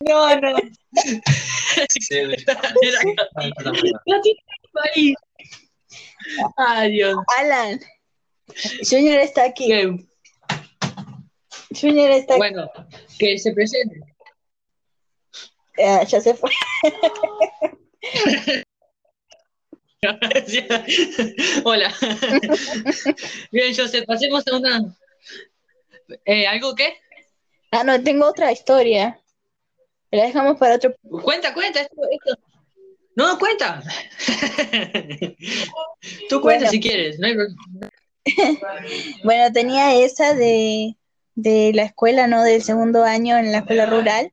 [0.01, 0.49] No, no.
[0.49, 0.53] Era
[4.05, 4.39] No tiene
[4.71, 5.15] país.
[6.57, 7.17] Ay, Dios.
[7.39, 7.79] Alan.
[8.87, 9.67] Junior está aquí.
[9.67, 10.05] Que,
[11.79, 12.39] Junior está aquí.
[12.39, 12.69] bueno,
[13.17, 13.99] que se presente.
[15.83, 16.51] Ah, ya se fue.
[21.63, 21.93] Hola.
[23.51, 24.95] Bien, Joseph, pasemos a una.
[26.25, 26.97] Eh, ¿Algo qué?
[27.71, 29.19] Ah, no, tengo otra historia.
[30.11, 30.95] La dejamos para otro.
[31.23, 31.81] Cuenta, cuenta.
[31.81, 32.39] Esto, esto.
[33.15, 33.81] No, cuenta.
[36.29, 36.69] Tú cuenta Bueno.
[36.69, 37.19] si quieres.
[37.19, 37.35] No hay
[39.23, 40.95] Bueno, tenía esa de,
[41.35, 42.43] de la escuela, ¿no?
[42.43, 44.31] Del segundo año en la escuela rural.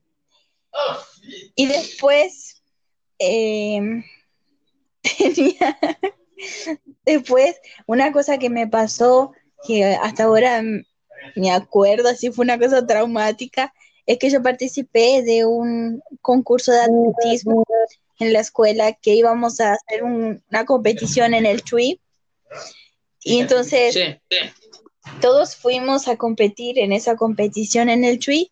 [1.55, 2.61] Y después
[3.19, 4.03] eh,
[5.17, 5.77] tenía.
[7.05, 9.33] Después una cosa que me pasó
[9.67, 10.61] que hasta ahora
[11.35, 13.73] me acuerdo, así fue una cosa traumática,
[14.05, 17.63] es que yo participé de un concurso de atletismo
[18.19, 22.01] en la escuela que íbamos a hacer un- una competición en el TUI.
[23.23, 24.01] Y entonces Sí,
[25.21, 28.51] todos fuimos a competir en esa competición en el TUI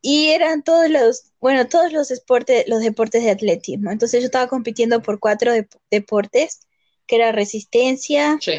[0.00, 3.92] y eran todos los, bueno, todos los deportes, los deportes de atletismo.
[3.92, 6.66] Entonces yo estaba compitiendo por cuatro dep- deportes,
[7.06, 8.36] que era resistencia.
[8.40, 8.54] sí.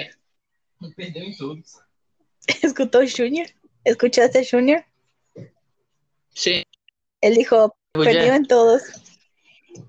[2.62, 3.46] ¿Escuchó Junior?
[3.84, 4.86] ¿Escuchaste Junior?
[6.30, 6.64] Sí.
[7.20, 8.14] Él dijo, Escuché.
[8.14, 8.84] perdió en todos.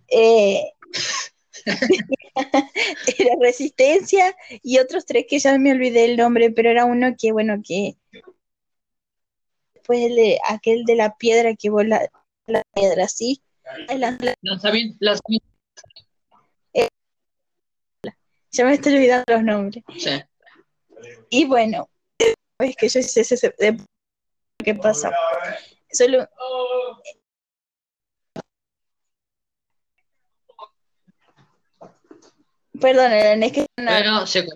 [0.08, 0.60] Eh,
[3.18, 4.34] era resistencia
[4.64, 7.96] y otros tres que ya me olvidé el nombre, pero era uno que, bueno, que
[9.84, 12.10] fue el de, aquel de la piedra que vola
[12.48, 13.42] la piedra, ¿sí?
[14.42, 14.96] Lanzamiento.
[18.50, 19.84] ya me estoy olvidando los nombres.
[19.98, 20.10] Sí.
[21.30, 21.88] Y bueno,
[22.18, 23.54] es que yo hice ese,
[24.64, 25.12] ¿qué pasa?
[25.92, 26.26] Solo,
[32.80, 34.46] perdón, es que no- Bueno, se.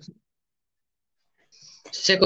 [1.91, 2.19] Se.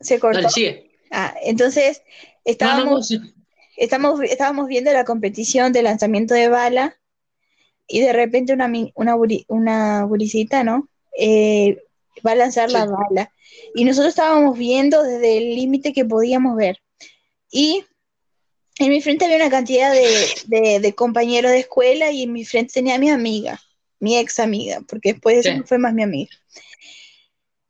[0.00, 0.38] se cortó.
[0.40, 0.90] Dale, sigue.
[1.10, 2.02] Ah, entonces
[2.44, 3.20] No, no, estábamos, sí.
[3.76, 6.96] estamos, estábamos viendo la competición de lanzamiento de bala
[7.86, 9.16] y de repente una, una,
[9.48, 10.88] una gurisita, ¿no?
[11.18, 11.78] Eh,
[12.26, 12.92] va a lanzar la Sí.
[12.92, 13.30] bala.
[13.74, 16.78] Y nosotros estábamos viendo desde el límite que podíamos ver.
[17.50, 17.84] Y
[18.78, 20.08] en mi frente había una cantidad de,
[20.46, 23.60] de- de compañeros de escuela y en mi frente tenía a mi amiga,
[24.00, 25.54] mi ex amiga, porque después Sí.
[25.56, 26.30] no fue más mi amiga.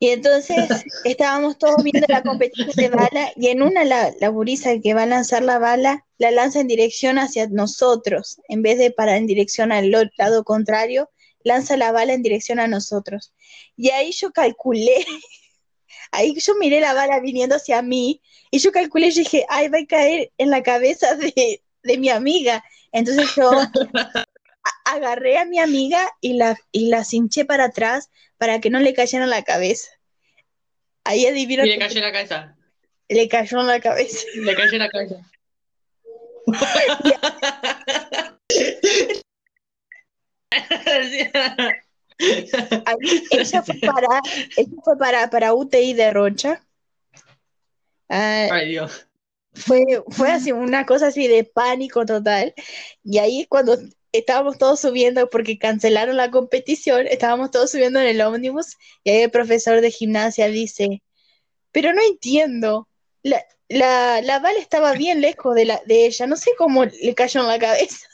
[0.05, 0.69] Y entonces
[1.05, 5.05] estábamos todos viendo la competición de bala y en una la, la gurisa que va
[5.05, 9.27] a lanzar la bala la lanza en dirección hacia nosotros, en vez de para en
[9.27, 11.11] dirección al lado contrario,
[11.43, 13.33] lanza la bala en dirección a nosotros.
[13.79, 15.07] Y ahí yo calculé,
[16.13, 19.79] ahí yo miré la bala viniendo hacia mí y yo calculé, yo dije, ay, va
[19.79, 22.63] a caer en la cabeza de, de mi amiga.
[22.93, 23.51] Entonces yo
[24.85, 28.93] agarré a mi amiga y la, y la cinché para atrás para que no le
[28.93, 29.89] cayera en la cabeza.
[31.05, 32.57] Ahí adivino Y le cayó en la cabeza.
[33.09, 34.27] le cayó en la cabeza.
[34.35, 35.17] Le cayó en la cabeza.
[43.31, 44.21] Ella fue para,
[44.57, 46.63] ella fue para, para UTI de Rocha.
[48.09, 49.07] Ah, Ay, Dios.
[49.53, 52.55] fue, fue así una cosa así de pánico total.
[53.03, 53.77] Y ahí es cuando
[54.19, 59.23] estábamos todos subiendo porque cancelaron la competición, estábamos todos subiendo en el ómnibus y ahí
[59.23, 61.03] el profesor de gimnasia dice,
[61.73, 62.89] pero no entiendo,
[63.23, 67.15] la, la, la bala estaba bien lejos de, la, de ella, no sé cómo le
[67.15, 68.07] cayó en la cabeza.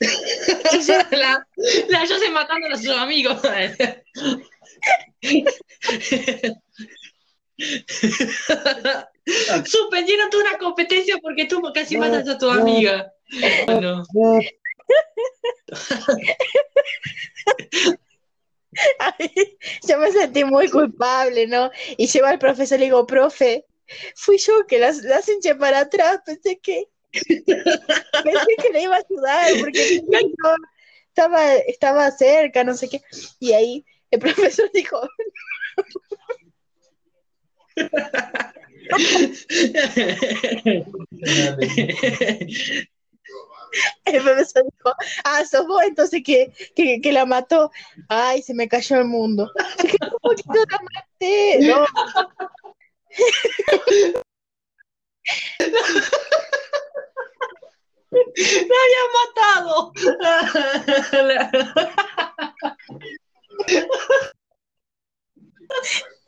[1.12, 1.46] la,
[1.88, 3.40] la yo sé matando a sus amigos.
[9.64, 13.12] Suspendieron toda una competencia porque tú casi matas a tu amiga.
[13.68, 14.04] No.
[19.88, 21.70] yo me sentí muy culpable, ¿no?
[21.96, 23.64] Y llevo al profesor y le digo, profe,
[24.14, 27.44] fui yo que las, las hinché para atrás, pensé que pensé
[28.62, 30.02] que le iba a ayudar porque
[31.08, 33.02] estaba, estaba cerca, no sé qué.
[33.38, 35.00] Y ahí el profesor dijo,
[44.04, 44.94] el profesor dijo,
[45.24, 47.72] ah, sos vos entonces que, que, que, la mató.
[48.08, 49.50] Ay, se me cayó el mundo.
[50.22, 51.58] ¿Cómo que no la maté?
[51.60, 51.84] No.
[58.10, 58.20] ¡La
[58.84, 59.92] habían matado!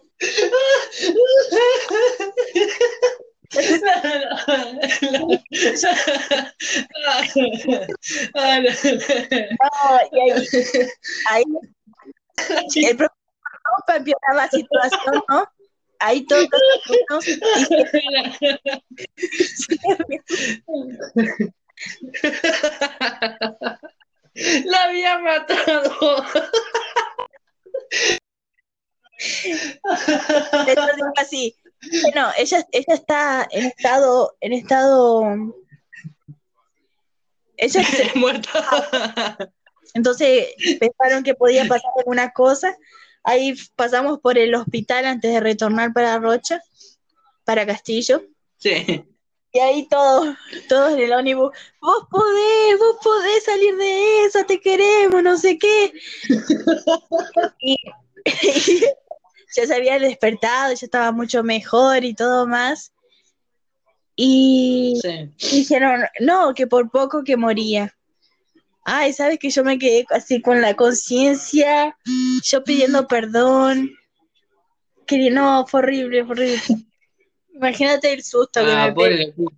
[11.29, 11.45] ahí,
[12.77, 13.17] el profesor
[13.87, 15.47] para empeorar la situación, ¿no?
[15.99, 16.49] Ahí todos
[17.09, 17.25] los
[24.65, 26.25] La había matado.
[31.17, 31.57] Así.
[32.03, 35.55] Bueno, ella, ella está en estado, en estado.
[37.57, 39.39] Ella se muerta.
[39.95, 40.49] Entonces
[40.79, 42.77] pensaron que podía pasar alguna cosa.
[43.23, 46.61] Ahí pasamos por el hospital antes de retornar para Rocha,
[47.45, 48.23] para Castillo.
[48.59, 49.05] Sí.
[49.53, 50.37] Y ahí todos,
[50.69, 51.51] todos en el ómnibus,
[51.81, 55.93] vos podés, vos podés salir de eso, te queremos, no sé qué.
[57.61, 57.77] y,
[59.55, 62.93] ya se había despertado, ya estaba mucho mejor y todo más.
[64.17, 64.99] Y
[65.51, 67.95] dijeron, no, que por poco que moría.
[68.85, 71.97] Ay, sabes que yo me quedé así con la conciencia,
[72.43, 73.91] yo pidiendo perdón.
[75.07, 76.63] Que no, fue horrible, fue horrible.
[77.55, 79.53] Imagínate el susto que ah, me pegó.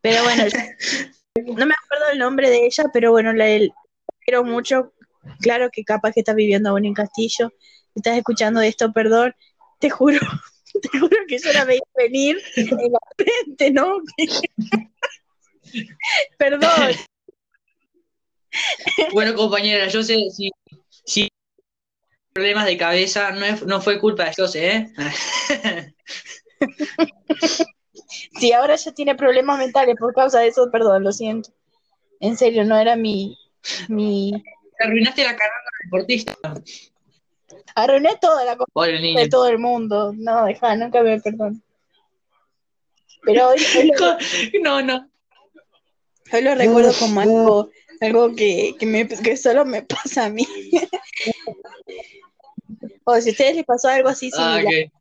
[0.00, 0.44] Pero bueno,
[1.36, 3.46] no me acuerdo el nombre de ella, pero bueno, la
[4.20, 4.92] quiero mucho.
[5.40, 7.50] Claro que capaz que estás viviendo aún en Castillo
[7.96, 9.34] estás escuchando esto, perdón,
[9.78, 10.20] te juro,
[10.82, 13.98] te juro que yo la veía venir en la frente, ¿no?
[16.38, 16.94] perdón.
[19.12, 20.50] Bueno, compañera, yo sé si,
[21.04, 21.28] si
[22.32, 25.94] problemas de cabeza no, no fue culpa de José, ¿eh?
[28.38, 31.50] Si ahora ya tiene problemas mentales por causa de eso, perdón, lo siento.
[32.20, 33.38] En serio, no era mi...
[33.88, 34.32] mi...
[34.78, 36.36] Te arruinaste la carrera deportista.
[37.74, 40.12] Arruiné toda la cosa de todo el mundo.
[40.16, 41.62] No, deja, nunca me perdón.
[43.22, 43.58] Pero hoy,
[44.62, 45.10] no, no.
[46.32, 50.46] Hoy lo recuerdo como algo, algo que, que, me, que solo me pasa a mí.
[53.04, 54.92] o si a ustedes les pasó algo así ah, similar.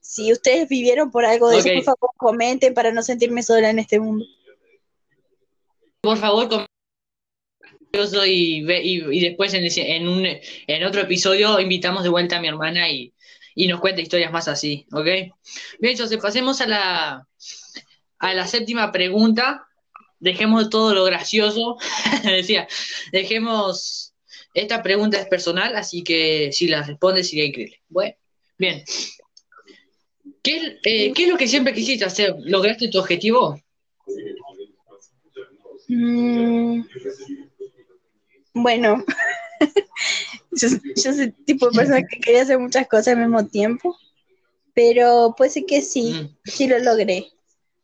[0.00, 3.78] Si ustedes vivieron por algo de eso, por favor, comenten para no sentirme sola en
[3.78, 4.24] este mundo.
[6.02, 6.73] Por favor, comenten
[8.26, 12.88] y, y, después en, en, un, en otro episodio invitamos de vuelta a mi hermana
[12.90, 13.12] y,
[13.68, 15.04] nos cuenta historias más así, ¿ok?
[15.04, 15.32] Bien,
[15.80, 17.28] entonces pasemos a la,
[18.18, 19.66] a la séptima pregunta.
[20.18, 21.76] Dejemos todo lo gracioso.
[22.24, 22.66] Decía,
[23.12, 24.12] dejemos.
[24.54, 27.80] Esta pregunta es personal, así que si la respondes sería increíble.
[27.88, 28.14] Bueno,
[28.56, 28.84] bien.
[30.42, 32.36] ¿Qué, eh, ¿Qué, es lo que siempre quisiste hacer?
[32.40, 33.60] ¿Lograste tu objetivo?
[35.88, 36.82] Mm,
[38.54, 39.04] bueno,
[40.52, 43.96] yo, soy el tipo de persona que quería hacer muchas cosas al mismo tiempo,
[44.72, 47.26] pero pues sí que sí, sí lo logré.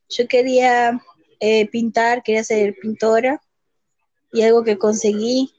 [0.08, 1.00] Yo quería
[1.40, 3.40] eh, pintar, quería ser pintora
[4.32, 5.52] y algo que conseguí.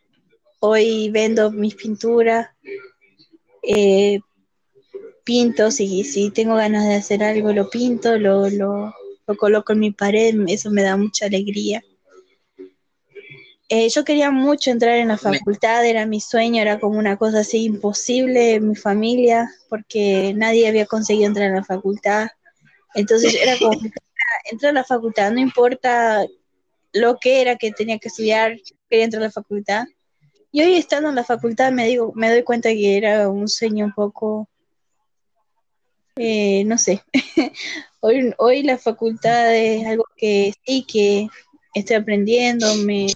[0.60, 2.50] Hoy vendo mis pinturas,
[3.64, 4.20] eh,
[5.24, 8.94] pinto, si, si tengo ganas de hacer algo, lo pinto, lo, lo,
[9.26, 11.82] lo coloco en mi pared, eso me da mucha alegría.
[13.74, 17.40] Eh, yo quería mucho entrar en la facultad, era mi sueño, era como una cosa
[17.40, 22.28] así imposible en mi familia, porque nadie había conseguido entrar en la facultad.
[22.96, 23.72] Entonces era como,
[24.52, 26.26] entrar a la facultad, no importa
[26.92, 28.58] lo que era que tenía que estudiar,
[28.90, 29.86] quería entrar a la facultad.
[30.52, 33.86] Y hoy estando en la facultad me digo, me doy cuenta que era un sueño
[33.86, 34.50] un poco,
[36.18, 37.02] eh, no sé.
[38.02, 41.30] hoy, hoy la facultad es algo que sí que
[41.74, 43.08] estoy aprendiendo, me,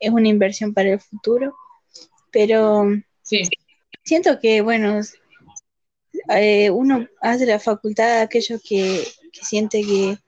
[0.00, 1.54] es una inversión para el futuro,
[2.32, 2.84] pero
[3.22, 3.42] Sí,
[4.04, 5.00] siento que, bueno,
[6.30, 10.18] eh, uno hace la facultad aquello que, que siente que,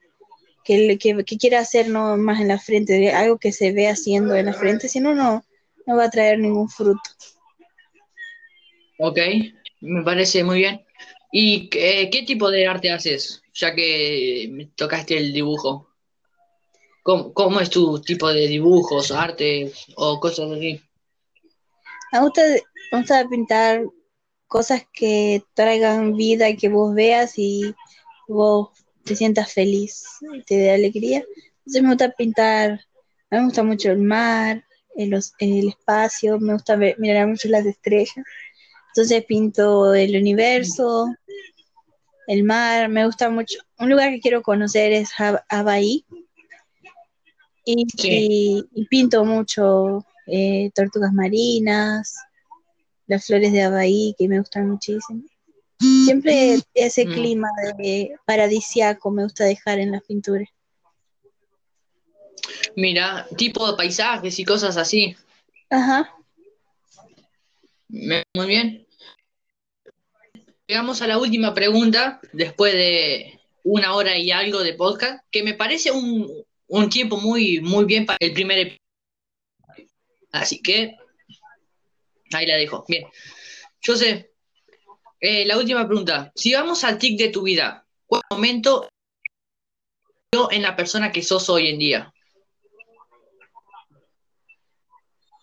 [0.65, 3.73] que, le- que- que quiere hacer no más en la frente, de algo que se
[3.73, 5.43] ve haciendo en la frente, si no, no
[5.87, 7.01] no va a traer ningún fruto.
[8.97, 9.17] ok,
[9.81, 10.85] me parece muy bien.
[11.31, 13.41] ¿Y qué, qué tipo de arte haces?
[13.53, 15.89] Ya que tocaste el dibujo.
[17.03, 20.81] ¿Cómo, es tu tipo de dibujos, arte o cosas así?
[22.11, 22.41] Me gusta,
[22.91, 23.85] me gusta pintar
[24.47, 27.73] cosas que traigan vida que vos veas y
[28.27, 28.69] vos
[29.03, 30.03] te sientas feliz
[30.45, 31.23] te dé alegría.
[31.59, 32.81] Entonces me gusta pintar,
[33.29, 34.63] me gusta mucho el mar,
[34.95, 38.25] el, el espacio, me gusta mirar mucho las estrellas.
[38.89, 41.07] Entonces pinto el universo,
[42.27, 43.59] el mar, me gusta mucho.
[43.79, 46.05] Un lugar que quiero conocer es Hawái
[47.65, 48.09] y, Sí.
[48.29, 52.15] y- y pinto mucho eh, tortugas marinas,
[53.07, 55.23] las flores de Hawái que me gustan muchísimo.
[56.05, 57.13] Siempre ese Mm.
[57.13, 60.47] clima de paradisiaco me gusta dejar en las pinturas.
[62.75, 65.15] Mira, tipo de paisajes y cosas así.
[65.69, 66.15] Ajá.
[67.89, 68.87] Muy bien.
[70.67, 75.53] Llegamos a la última pregunta, después de una hora y algo de podcast, que me
[75.53, 76.31] parece un,
[76.71, 79.91] un tiempo muy, muy bien para el primer episodio.
[80.31, 80.95] Así que
[82.31, 82.85] ahí la dejo.
[82.87, 83.05] Bien.
[83.81, 84.31] Yo sé,
[85.19, 86.31] eh, la última pregunta.
[86.33, 88.87] Si vamos al tic de tu vida, ¿cuál momento
[90.49, 92.13] en la persona que sos hoy en día?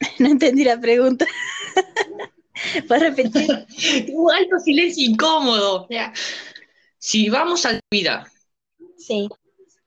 [0.21, 1.27] No entendí la pregunta.
[2.89, 3.49] ¿Puedes repetir?
[4.15, 5.83] Un alto silencio incómodo.
[5.83, 6.13] O sea,
[6.99, 8.27] si vamos a tu vida,
[8.97, 9.29] Sí.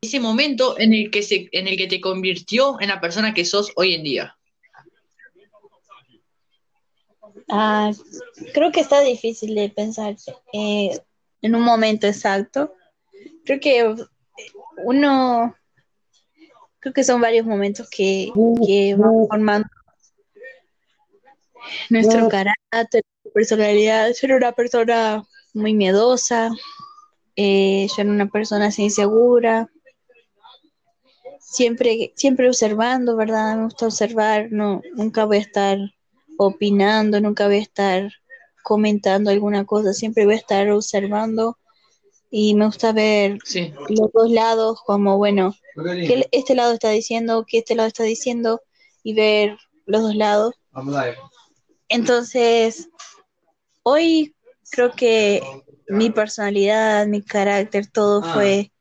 [0.03, 3.45] Ese momento en el que se, en el que te convirtió en la persona que
[3.45, 4.35] sos hoy en día.
[7.47, 7.91] Ah,
[8.51, 10.15] creo que está difícil de pensar
[10.53, 10.99] eh,
[11.43, 12.73] en un momento exacto.
[13.45, 13.95] Creo que
[14.83, 15.55] uno,
[16.79, 18.31] creo que son varios momentos que,
[18.65, 19.69] que van formando
[21.91, 23.03] nuestro carácter,
[23.35, 24.09] personalidad.
[24.19, 25.23] Yo era una persona
[25.53, 26.49] muy miedosa,
[27.35, 29.69] eh, yo era una persona así insegura,
[31.51, 33.57] siempre, siempre observando, ¿verdad?
[33.57, 35.77] Me gusta observar, no, nunca voy a estar
[36.37, 38.09] opinando, nunca voy a estar
[38.63, 41.57] comentando alguna cosa, siempre voy a estar observando
[42.29, 43.73] y me gusta ver Sí.
[43.89, 48.61] los dos lados como, bueno, qué este lado está diciendo, qué este lado está diciendo
[49.03, 50.55] y ver los dos lados.
[51.89, 52.87] Entonces,
[53.83, 54.33] hoy
[54.71, 55.43] creo que
[55.89, 58.71] mi personalidad, mi carácter, todo fue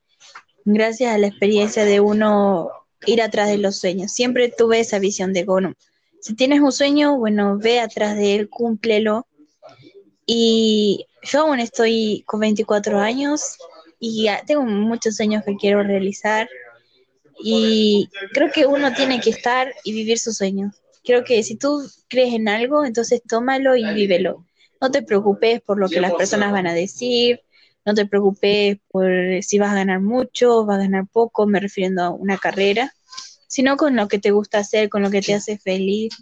[0.64, 2.70] gracias a la experiencia de uno
[3.06, 4.12] ir atrás de los sueños.
[4.12, 5.74] Siempre tuve esa visión de, bueno,
[6.20, 9.26] si tienes un sueño, bueno, ve atrás de él, cúmplelo.
[10.26, 13.56] Y yo aún estoy con 24 años
[13.98, 16.48] y tengo muchos sueños que quiero realizar.
[17.42, 20.74] Y creo que uno tiene que estar y vivir sus sueños.
[21.04, 24.44] Creo que si tú crees en algo, entonces tómalo y vívelo.
[24.80, 27.40] No te preocupes por lo que las personas van a decir,
[27.84, 29.10] no te preocupes por
[29.42, 32.92] si vas a ganar mucho, vas a ganar poco, me refiriendo a una carrera,
[33.48, 36.14] sino con lo que te gusta hacer, con lo que te hace feliz,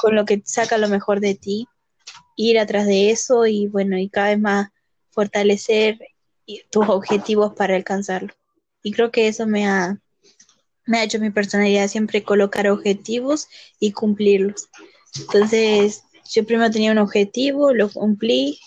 [0.00, 1.66] con lo que saca lo mejor de ti,
[2.36, 4.68] ir atrás de eso y bueno, y cada vez más
[5.10, 5.98] fortalecer
[6.70, 8.34] tus objetivos para alcanzarlo.
[8.82, 10.00] Y creo que eso me ha,
[10.86, 13.48] me ha hecho mi personalidad siempre colocar objetivos
[13.78, 14.68] y cumplirlos.
[15.20, 18.58] Entonces, yo primero tenía un objetivo, lo cumplí.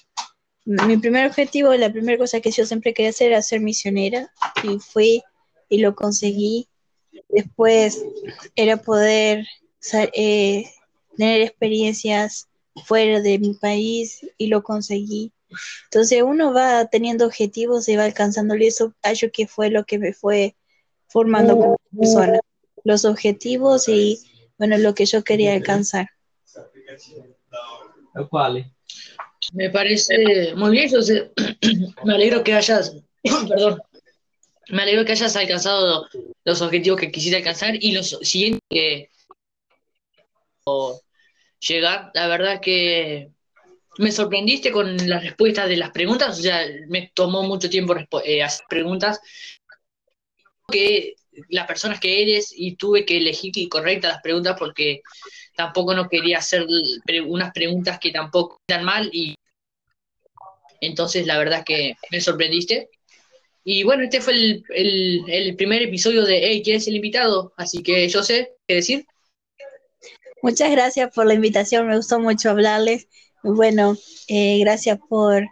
[0.65, 4.31] Mi primer objetivo, la primera cosa que yo siempre quería hacer era ser misionera
[4.63, 5.23] y fui
[5.69, 6.67] y lo conseguí.
[7.29, 8.03] Después
[8.55, 9.45] era poder
[10.13, 10.65] eh,
[11.15, 12.47] tener experiencias
[12.85, 15.31] fuera de mi país y lo conseguí.
[15.85, 19.99] Entonces uno va teniendo objetivos y va alcanzándolo y eso hallo que fue lo que
[19.99, 20.55] me fue
[21.07, 22.39] formando como persona.
[22.83, 24.19] Los objetivos y
[24.57, 26.09] bueno, lo que yo quería alcanzar.
[28.29, 28.71] Quale?
[29.53, 31.31] Me parece muy bien, yo sé-
[32.03, 32.95] me alegro que hayas,
[33.49, 33.81] perdón,
[34.69, 36.07] me alegro que hayas alcanzado
[36.45, 39.09] los objetivos que quisiste alcanzar y los siguientes que
[40.65, 40.99] o
[41.59, 42.11] llegar.
[42.13, 43.31] La verdad que
[43.99, 47.95] me sorprendiste con las respuestas de las preguntas, o sea, me tomó mucho tiempo
[48.25, 49.21] eh, hacer preguntas
[50.71, 51.15] que
[51.49, 55.01] las personas que eres y tuve que elegir correctas las preguntas porque
[55.55, 56.65] tampoco no quería hacer
[57.25, 59.35] unas preguntas que tampoco están mal y
[60.81, 62.89] entonces la verdad es que me sorprendiste.
[63.63, 64.33] Y bueno, este fue
[64.69, 67.53] el, primer episodio de Hey, ¿quién es el invitado?
[67.57, 69.07] Así que yo sé qué decir.
[70.43, 73.07] Muchas gracias por la invitación, me gustó mucho hablarles.
[73.41, 73.97] Bueno,
[74.27, 75.47] eh, gracias por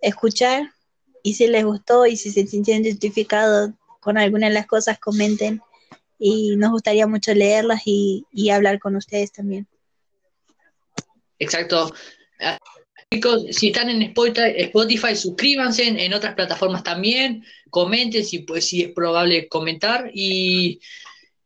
[0.00, 0.70] escuchar
[1.22, 3.70] y si les gustó y si se sintieron identificados
[4.00, 5.62] con alguna de las cosas, comenten
[6.18, 9.66] y nos gustaría mucho leerlas y, hablar con ustedes también.
[11.38, 11.94] Exacto.
[12.40, 12.58] Ah,
[13.12, 18.92] chicos, si están en Spotify, suscríbanse en, otras plataformas también, comenten si, pues, si es
[18.92, 20.80] probable comentar y,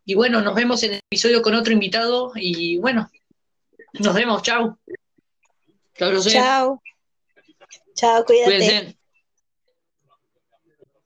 [0.05, 3.11] y bueno, nos vemos en el episodio con otro invitado y bueno,
[3.95, 4.79] nos vemos, chao.
[5.95, 6.83] Chao.
[7.95, 8.97] Chao, cuídate.